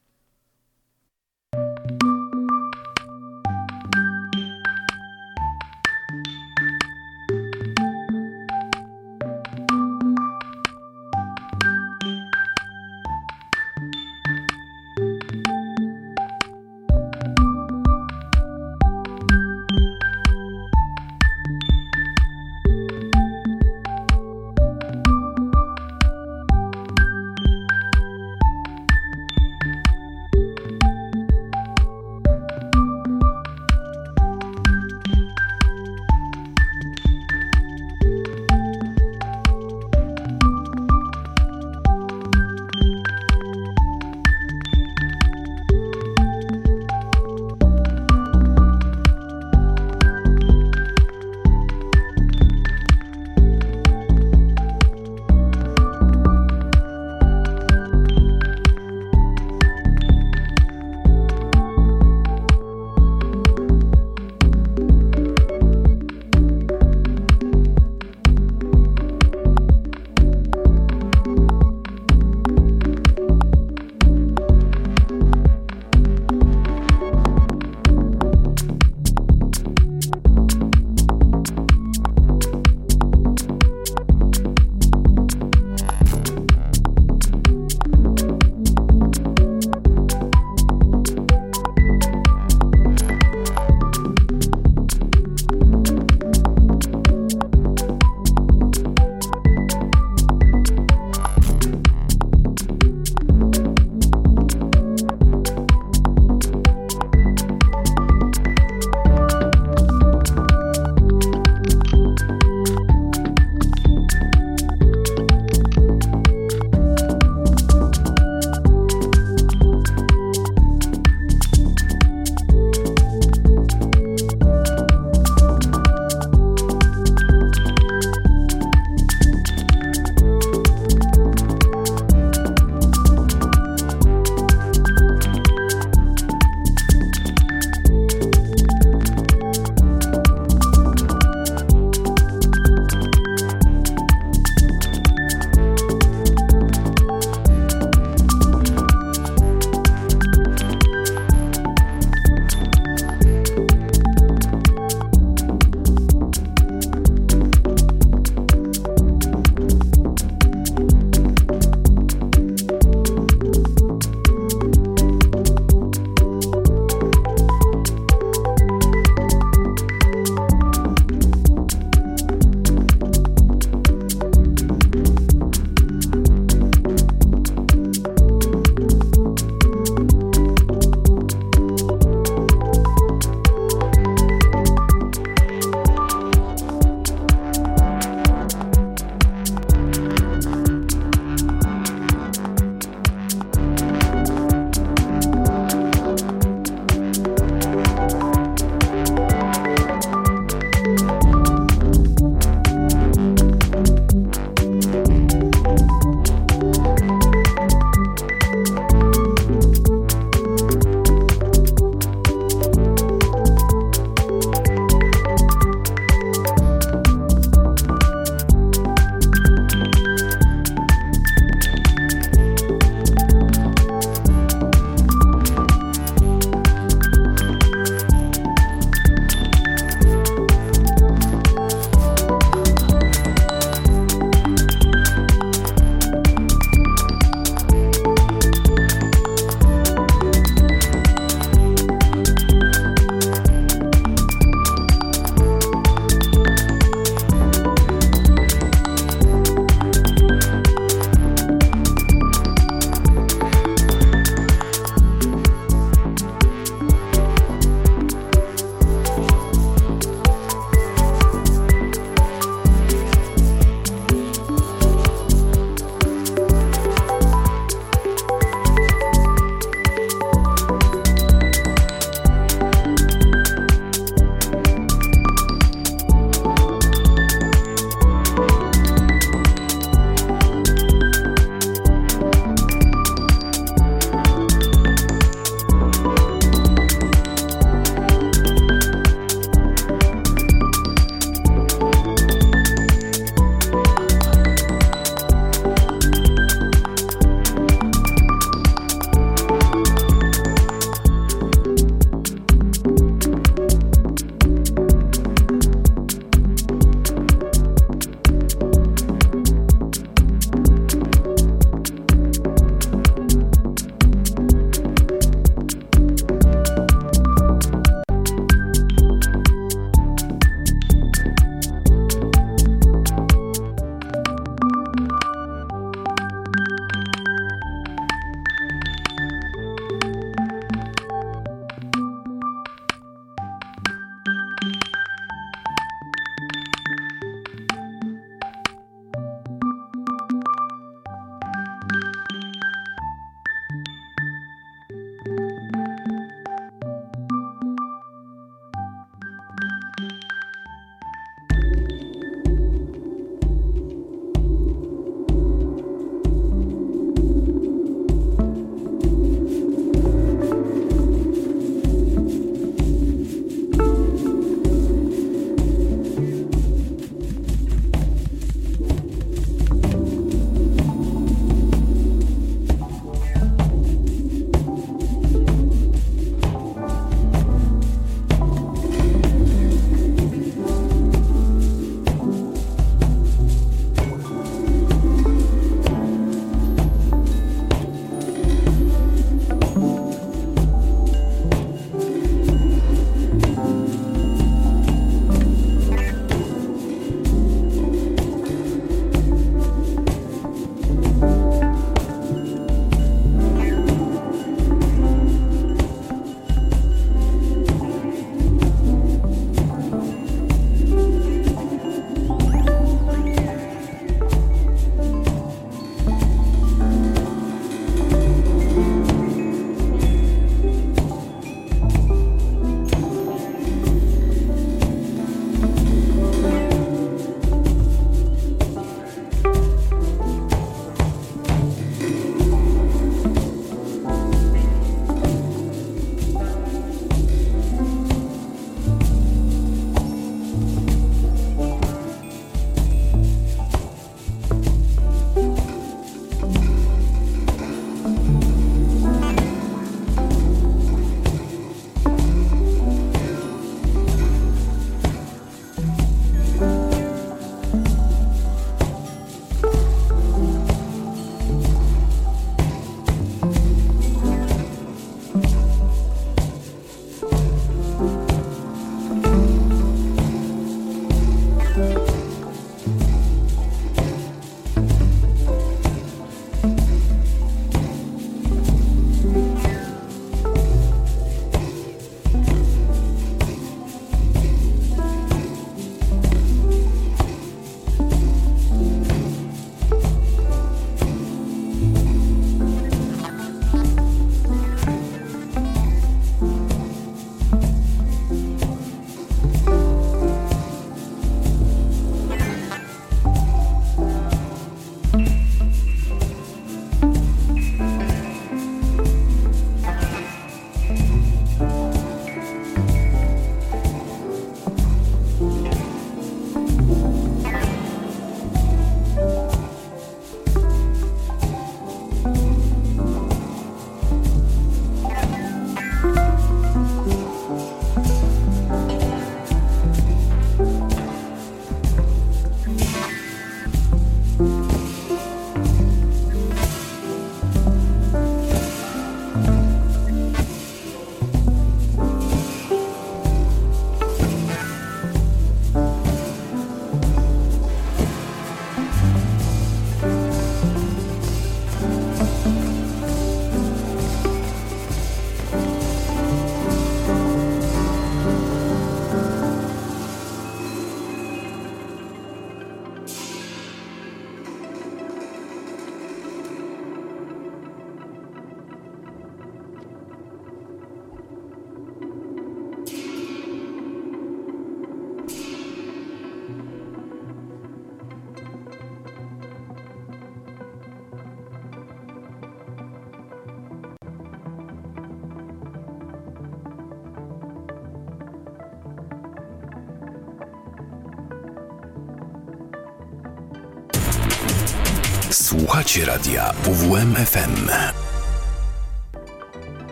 Słuchacie 595.87 596.05
radia 596.05 596.53
UWM 596.65 597.15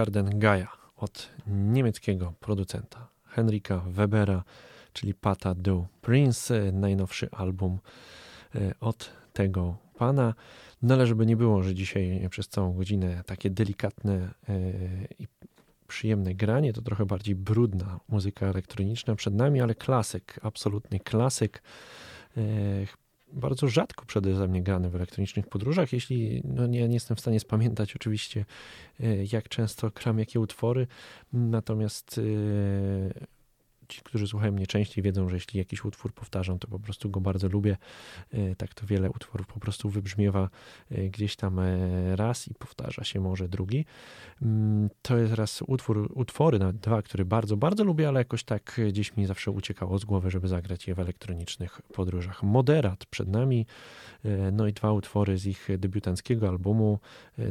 Garden 0.00 0.38
Gaia 0.38 0.68
od 0.96 1.28
niemieckiego 1.46 2.32
producenta 2.40 3.08
Henrika 3.26 3.78
Webera, 3.86 4.44
czyli 4.92 5.14
Pata 5.14 5.54
Du 5.54 5.86
Prince, 6.02 6.72
najnowszy 6.72 7.30
album 7.30 7.78
e, 8.54 8.74
od 8.80 9.10
tego 9.32 9.76
pana. 9.98 10.34
No 10.82 11.06
żeby 11.06 11.26
nie 11.26 11.36
było, 11.36 11.62
że 11.62 11.74
dzisiaj 11.74 12.28
przez 12.30 12.48
całą 12.48 12.72
godzinę 12.72 13.22
takie 13.26 13.50
delikatne 13.50 14.14
e, 14.14 14.60
i 15.18 15.26
przyjemne 15.88 16.34
granie, 16.34 16.72
to 16.72 16.82
trochę 16.82 17.06
bardziej 17.06 17.34
brudna 17.34 18.00
muzyka 18.08 18.46
elektroniczna 18.46 19.14
przed 19.14 19.34
nami, 19.34 19.60
ale 19.60 19.74
klasyk, 19.74 20.40
absolutny 20.42 21.00
klasyk. 21.00 21.62
E, 22.36 22.42
bardzo 23.32 23.68
rzadko 23.68 24.04
przeze 24.04 24.48
mnie 24.48 24.62
grany 24.62 24.90
w 24.90 24.96
elektronicznych 24.96 25.46
podróżach. 25.46 25.92
Jeśli 25.92 26.42
no 26.44 26.66
nie, 26.66 26.88
nie 26.88 26.94
jestem 26.94 27.16
w 27.16 27.20
stanie 27.20 27.40
spamiętać 27.40 27.96
oczywiście, 27.96 28.44
jak 29.32 29.48
często 29.48 29.90
gram 29.90 30.18
jakie 30.18 30.40
utwory, 30.40 30.86
natomiast 31.32 32.18
y, 32.18 33.26
ci, 33.90 34.00
którzy 34.00 34.26
słuchają 34.26 34.52
mnie 34.52 34.66
częściej, 34.66 35.04
wiedzą, 35.04 35.28
że 35.28 35.36
jeśli 35.36 35.58
jakiś 35.58 35.84
utwór 35.84 36.12
powtarzam, 36.14 36.58
to 36.58 36.68
po 36.68 36.78
prostu 36.78 37.10
go 37.10 37.20
bardzo 37.20 37.48
lubię. 37.48 37.76
E, 38.32 38.56
tak 38.56 38.74
to 38.74 38.86
wiele 38.86 39.10
utworów 39.10 39.46
po 39.46 39.60
prostu 39.60 39.90
wybrzmiewa 39.90 40.50
e, 40.90 41.08
gdzieś 41.08 41.36
tam 41.36 41.58
e, 41.58 42.16
raz 42.16 42.48
i 42.48 42.54
powtarza 42.54 43.04
się 43.04 43.20
może 43.20 43.48
drugi. 43.48 43.84
Mm, 44.42 44.90
to 45.02 45.18
jest 45.18 45.34
raz 45.34 45.62
utwór, 45.66 46.12
utwory, 46.14 46.58
nawet 46.58 46.76
dwa, 46.76 47.02
które 47.02 47.24
bardzo, 47.24 47.56
bardzo 47.56 47.84
lubię, 47.84 48.08
ale 48.08 48.20
jakoś 48.20 48.44
tak 48.44 48.80
gdzieś 48.88 49.16
mi 49.16 49.26
zawsze 49.26 49.50
uciekało 49.50 49.98
z 49.98 50.04
głowy, 50.04 50.30
żeby 50.30 50.48
zagrać 50.48 50.88
je 50.88 50.94
w 50.94 51.00
elektronicznych 51.00 51.82
podróżach. 51.82 52.42
Moderat 52.42 53.06
przed 53.06 53.28
nami, 53.28 53.66
no 54.52 54.66
i 54.66 54.72
dwa 54.72 54.92
utwory 54.92 55.38
z 55.38 55.46
ich 55.46 55.68
debiutanckiego 55.78 56.48
albumu. 56.48 56.98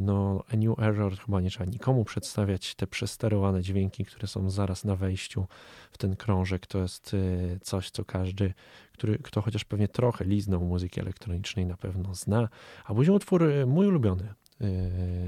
No, 0.02 0.44
A 0.52 0.56
New 0.56 0.78
Error 0.78 1.18
chyba 1.18 1.40
nie 1.40 1.50
trzeba 1.50 1.70
nikomu 1.70 2.04
przedstawiać. 2.04 2.74
Te 2.74 2.86
przesterowane 2.86 3.62
dźwięki, 3.62 4.04
które 4.04 4.26
są 4.26 4.50
zaraz 4.50 4.84
na 4.84 4.96
wejściu 4.96 5.46
w 5.90 5.98
ten 5.98 6.16
krążek, 6.16 6.66
to 6.66 6.78
jest 6.78 7.14
y, 7.14 7.58
coś, 7.62 7.90
co 7.90 8.04
każdy, 8.04 8.54
który, 8.92 9.18
kto 9.18 9.42
chociaż 9.42 9.64
pewnie 9.64 9.88
trochę 9.88 10.24
liznął 10.24 10.60
muzyki 10.60 11.00
elektronicznej 11.00 11.66
na 11.66 11.76
pewno 11.76 12.14
zna. 12.14 12.48
A 12.84 12.94
później 12.94 13.16
utwór 13.16 13.44
mój 13.66 13.86
ulubiony 13.86 14.34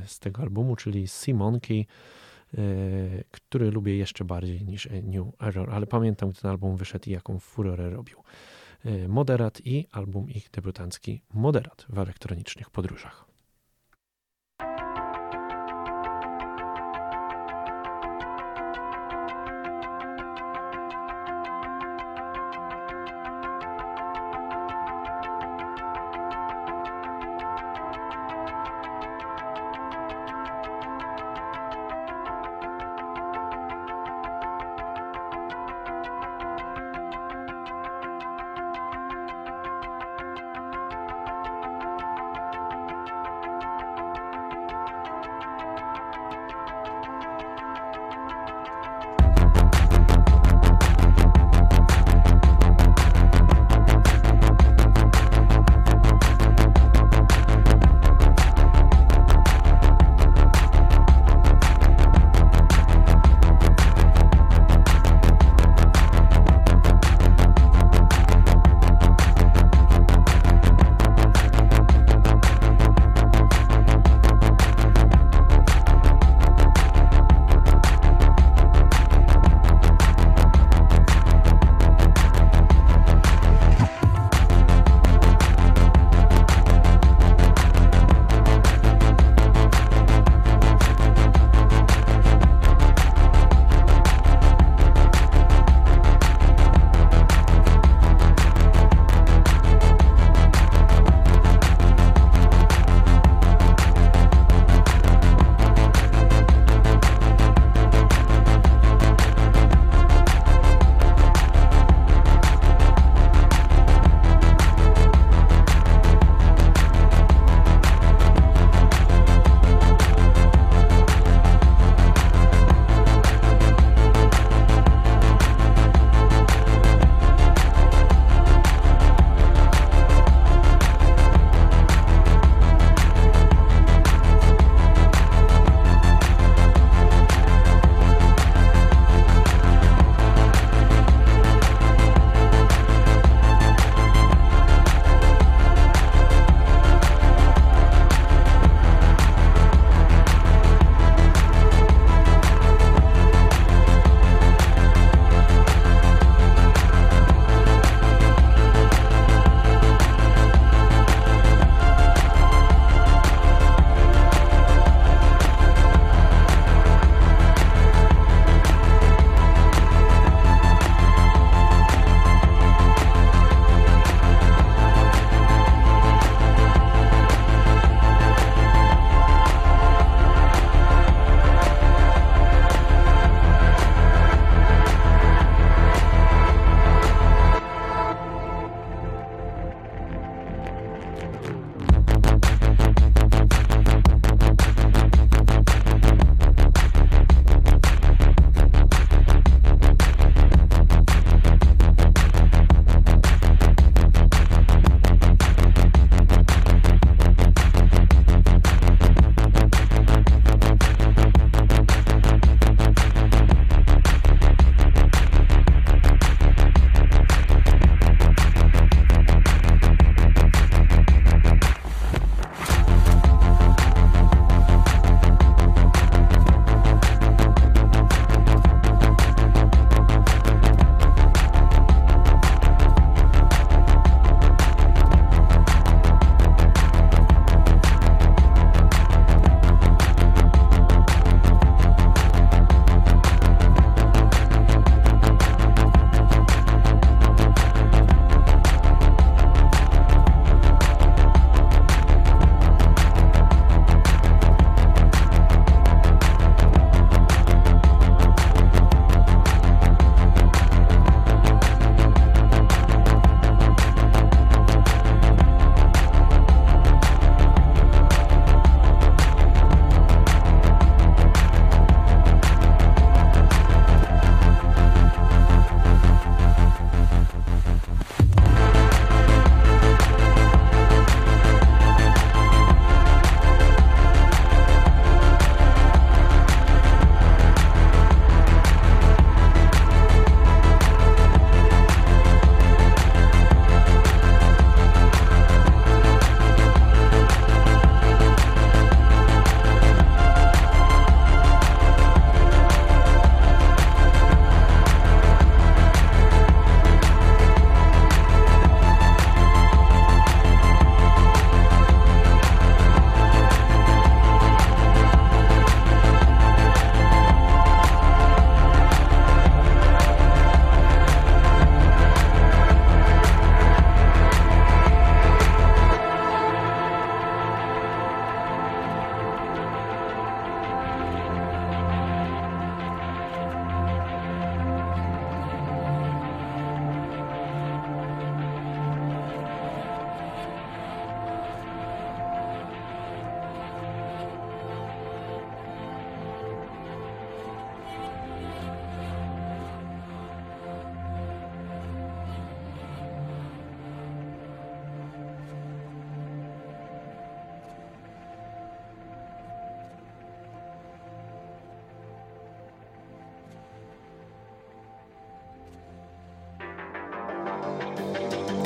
z 0.07 0.19
tego 0.19 0.43
albumu, 0.43 0.77
czyli 0.77 1.09
Sea 1.09 1.35
Monkey, 1.35 1.87
który 3.31 3.71
lubię 3.71 3.97
jeszcze 3.97 4.25
bardziej 4.25 4.65
niż 4.65 4.89
New 5.03 5.27
Error, 5.41 5.71
ale 5.71 5.87
pamiętam, 5.87 6.31
gdy 6.31 6.41
ten 6.41 6.51
album 6.51 6.77
wyszedł 6.77 7.11
i 7.11 7.13
jaką 7.13 7.39
furorę 7.39 7.91
robił. 7.91 8.19
Moderat 9.09 9.61
i 9.67 9.87
album 9.93 10.31
ich 10.31 10.51
debiutancki 10.51 11.23
Moderat 11.35 11.87
w 11.89 11.99
elektronicznych 11.99 12.71
podróżach. 12.71 13.32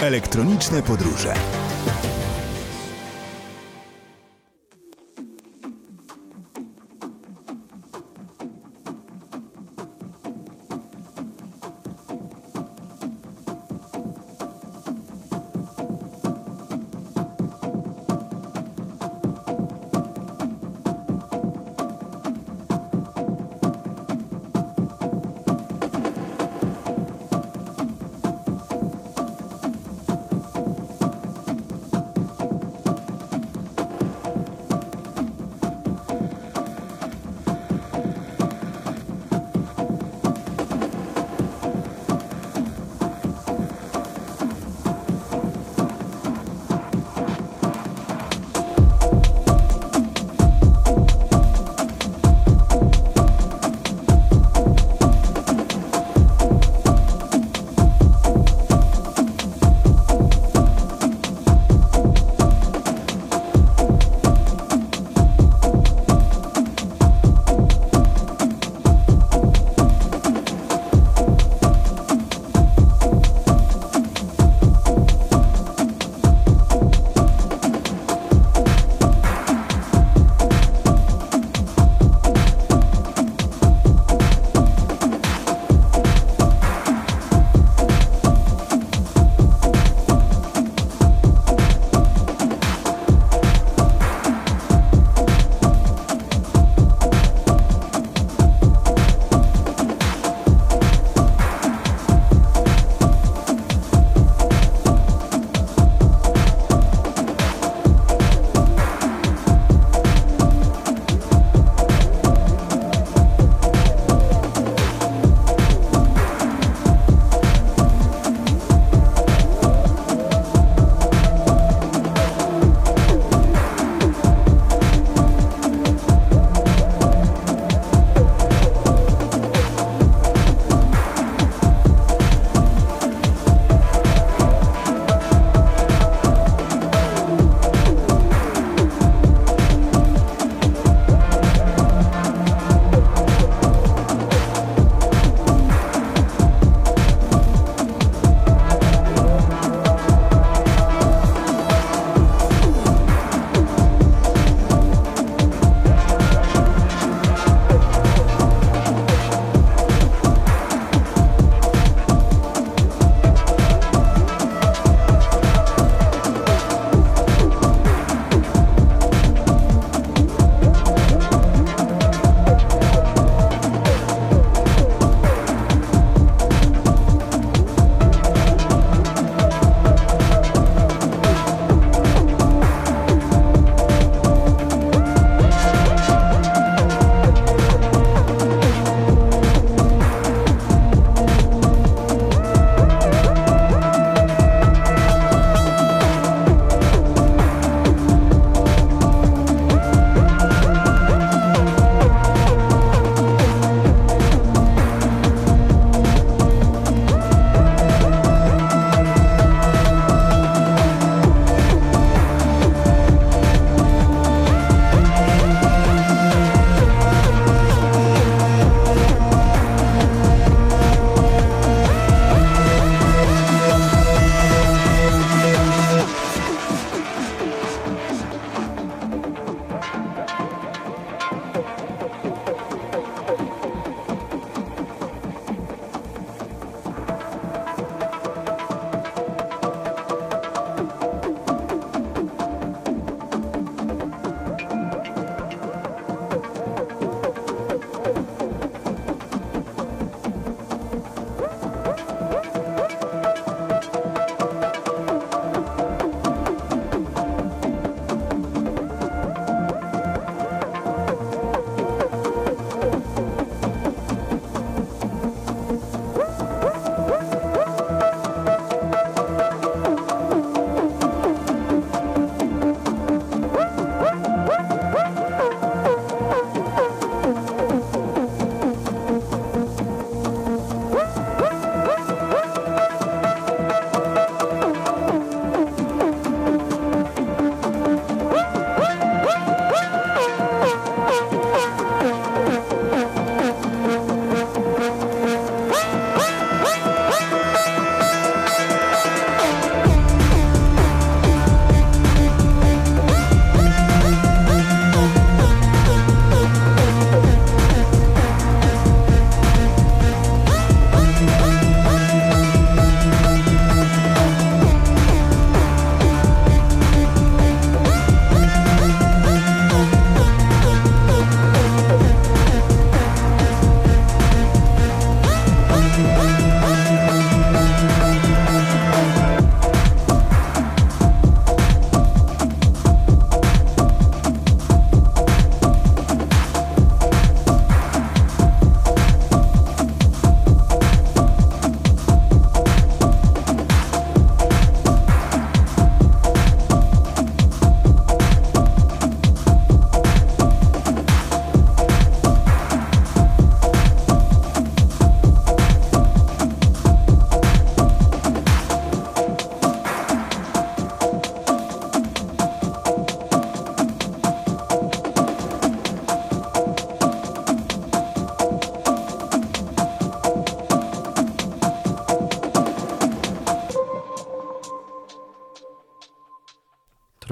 Elektroniczne 0.07 0.83
podróże. 0.83 1.35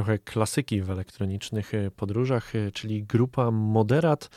Trochę 0.04 0.18
klasyki 0.18 0.82
w 0.82 0.90
elektronicznych 0.90 1.74
e, 1.74 1.90
podróżach, 1.90 2.56
e, 2.56 2.72
czyli 2.72 3.04
grupa 3.04 3.50
Moderat. 3.50 4.30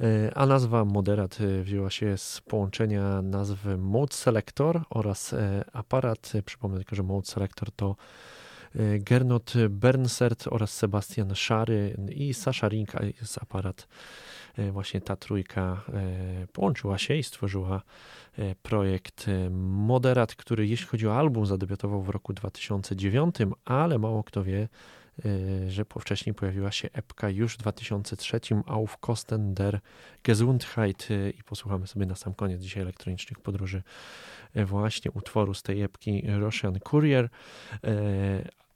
E, 0.00 0.34
a 0.34 0.46
nazwa 0.46 0.84
Moderat 0.84 1.38
wzięła 1.62 1.90
się 1.90 2.18
z 2.18 2.40
połączenia 2.40 3.22
nazwy 3.22 3.78
Mode 3.78 4.14
Selector 4.14 4.82
oraz 4.90 5.34
aparat. 5.72 6.32
Przypomnę 6.44 6.76
tylko, 6.76 6.96
że 6.96 7.02
Mode 7.02 7.26
Selector 7.26 7.70
to 7.72 7.96
Gernot 8.98 9.52
Bernsert 9.70 10.46
oraz 10.50 10.72
Sebastian 10.72 11.34
Szary 11.34 11.96
i 12.08 12.34
Sasha 12.34 12.68
Rinka 12.68 13.04
jest 13.04 13.38
aparat. 13.38 13.88
Właśnie 14.72 15.00
ta 15.00 15.16
trójka 15.16 15.82
połączyła 16.52 16.98
się 16.98 17.14
i 17.14 17.22
stworzyła 17.22 17.82
projekt 18.62 19.26
Moderat, 19.60 20.34
który 20.34 20.66
jeśli 20.66 20.86
chodzi 20.86 21.08
o 21.08 21.18
album 21.18 21.46
zadebiutował 21.46 22.02
w 22.02 22.08
roku 22.08 22.32
2009, 22.32 23.34
ale 23.64 23.98
mało 23.98 24.24
kto 24.24 24.44
wie, 24.44 24.68
że 25.68 25.84
wcześniej 26.00 26.34
pojawiła 26.34 26.72
się 26.72 26.88
epka 26.92 27.30
już 27.30 27.54
w 27.54 27.58
2003 27.58 28.40
Auf 28.66 28.96
Kosten 28.98 29.54
der 29.54 29.80
Gesundheit 30.24 31.08
i 31.38 31.44
posłuchamy 31.44 31.86
sobie 31.86 32.06
na 32.06 32.14
sam 32.14 32.34
koniec 32.34 32.60
dzisiaj 32.60 32.82
elektronicznych 32.82 33.40
podróży 33.40 33.82
właśnie 34.54 35.10
utworu 35.10 35.54
z 35.54 35.62
tej 35.62 35.82
epki 35.82 36.24
Russian 36.38 36.80
Courier, 36.80 37.28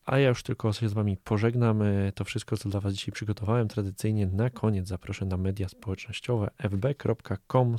a 0.06 0.18
ja 0.18 0.28
już 0.28 0.42
tylko 0.42 0.72
się 0.72 0.88
z 0.88 0.92
Wami 0.92 1.16
pożegnam. 1.16 1.82
E, 1.82 2.12
to 2.12 2.24
wszystko, 2.24 2.56
co 2.56 2.68
dla 2.68 2.80
Was 2.80 2.94
dzisiaj 2.94 3.12
przygotowałem. 3.12 3.68
Tradycyjnie 3.68 4.26
na 4.26 4.50
koniec 4.50 4.88
zaproszę 4.88 5.26
na 5.26 5.36
media 5.36 5.68
społecznościowe 5.68 6.50
fb.com 6.58 7.76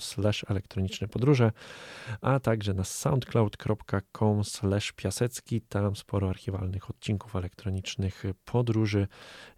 elektroniczne 0.47 1.07
podróże, 1.07 1.51
a 2.21 2.39
także 2.39 2.73
na 2.73 2.83
soundcloud.com 2.83 4.41
piasecki. 4.95 5.61
Tam 5.61 5.95
sporo 5.95 6.29
archiwalnych 6.29 6.89
odcinków 6.89 7.35
elektronicznych 7.35 8.23
podróży. 8.45 9.07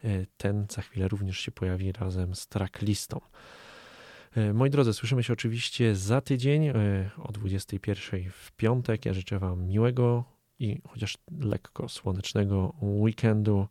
E, 0.03 0.25
ten 0.37 0.65
za 0.69 0.81
chwilę 0.81 1.07
również 1.07 1.39
się 1.39 1.51
pojawi 1.51 1.91
razem 1.91 2.35
z 2.35 2.47
tracklistą. 2.47 3.21
E, 4.35 4.53
moi 4.53 4.69
drodzy, 4.69 4.93
słyszymy 4.93 5.23
się 5.23 5.33
oczywiście 5.33 5.95
za 5.95 6.21
tydzień 6.21 6.69
o 7.17 7.31
21 7.31 8.31
w 8.31 8.51
piątek. 8.51 9.05
Ja 9.05 9.13
życzę 9.13 9.39
Wam 9.39 9.63
miłego 9.63 10.38
i 10.59 10.81
chociaż 10.87 11.17
lekko 11.41 11.89
słonecznego 11.89 12.73
weekendu. 12.81 13.67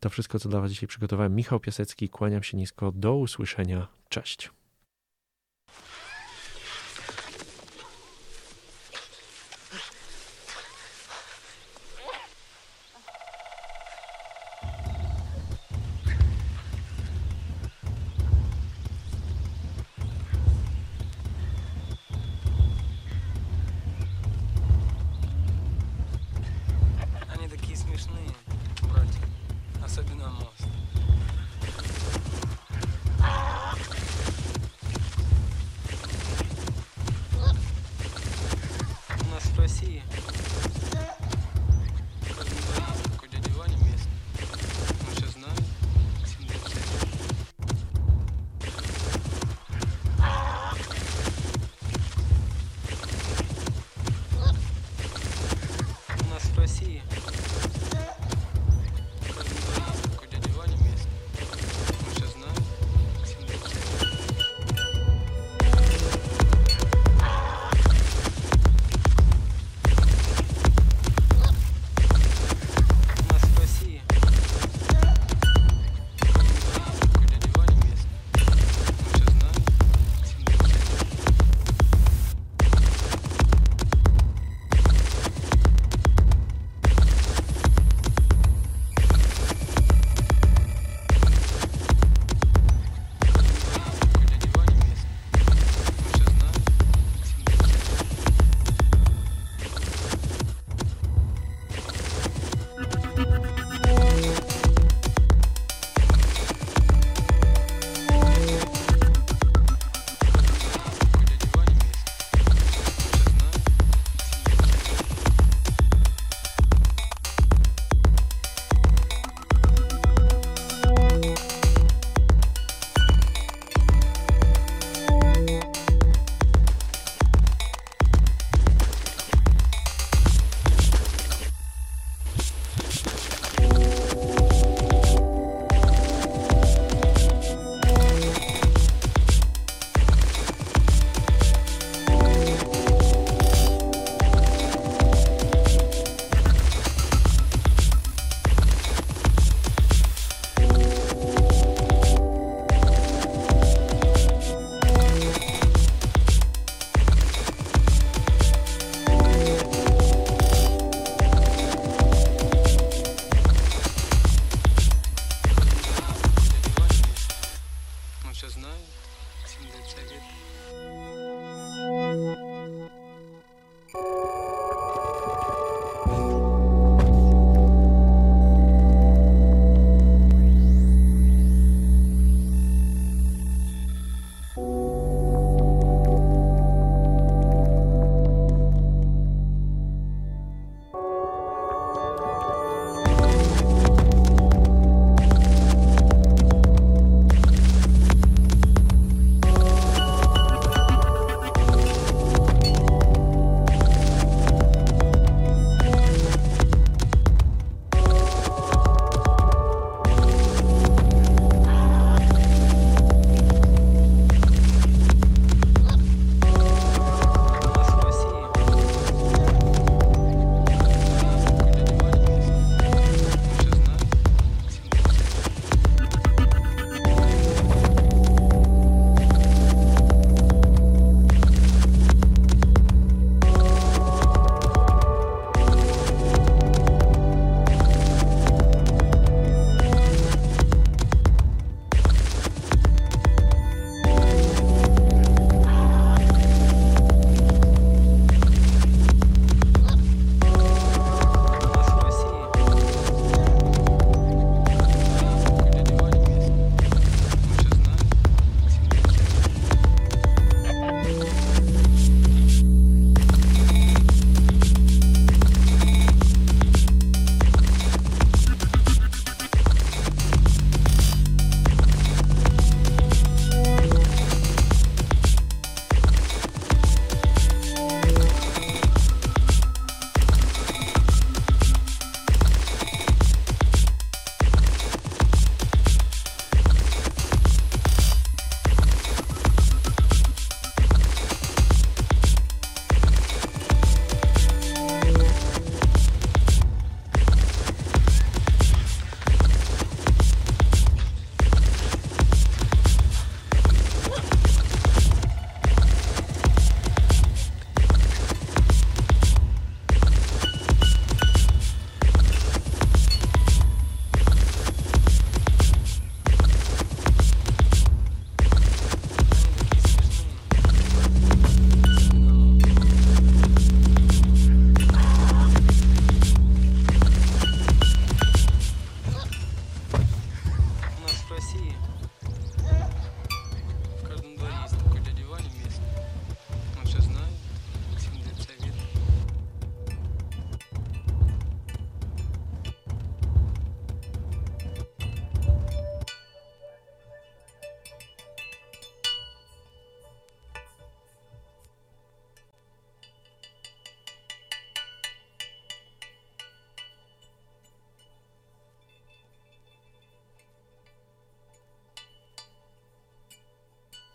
To 0.00 0.10
wszystko, 0.10 0.38
co 0.38 0.48
dla 0.48 0.60
Was 0.60 0.70
dzisiaj 0.70 0.88
przygotowałem. 0.88 1.34
Michał 1.34 1.60
Piasecki, 1.60 2.08
kłaniam 2.08 2.42
się 2.42 2.56
nisko. 2.56 2.92
Do 2.92 3.16
usłyszenia. 3.16 3.88
Cześć. 4.08 4.50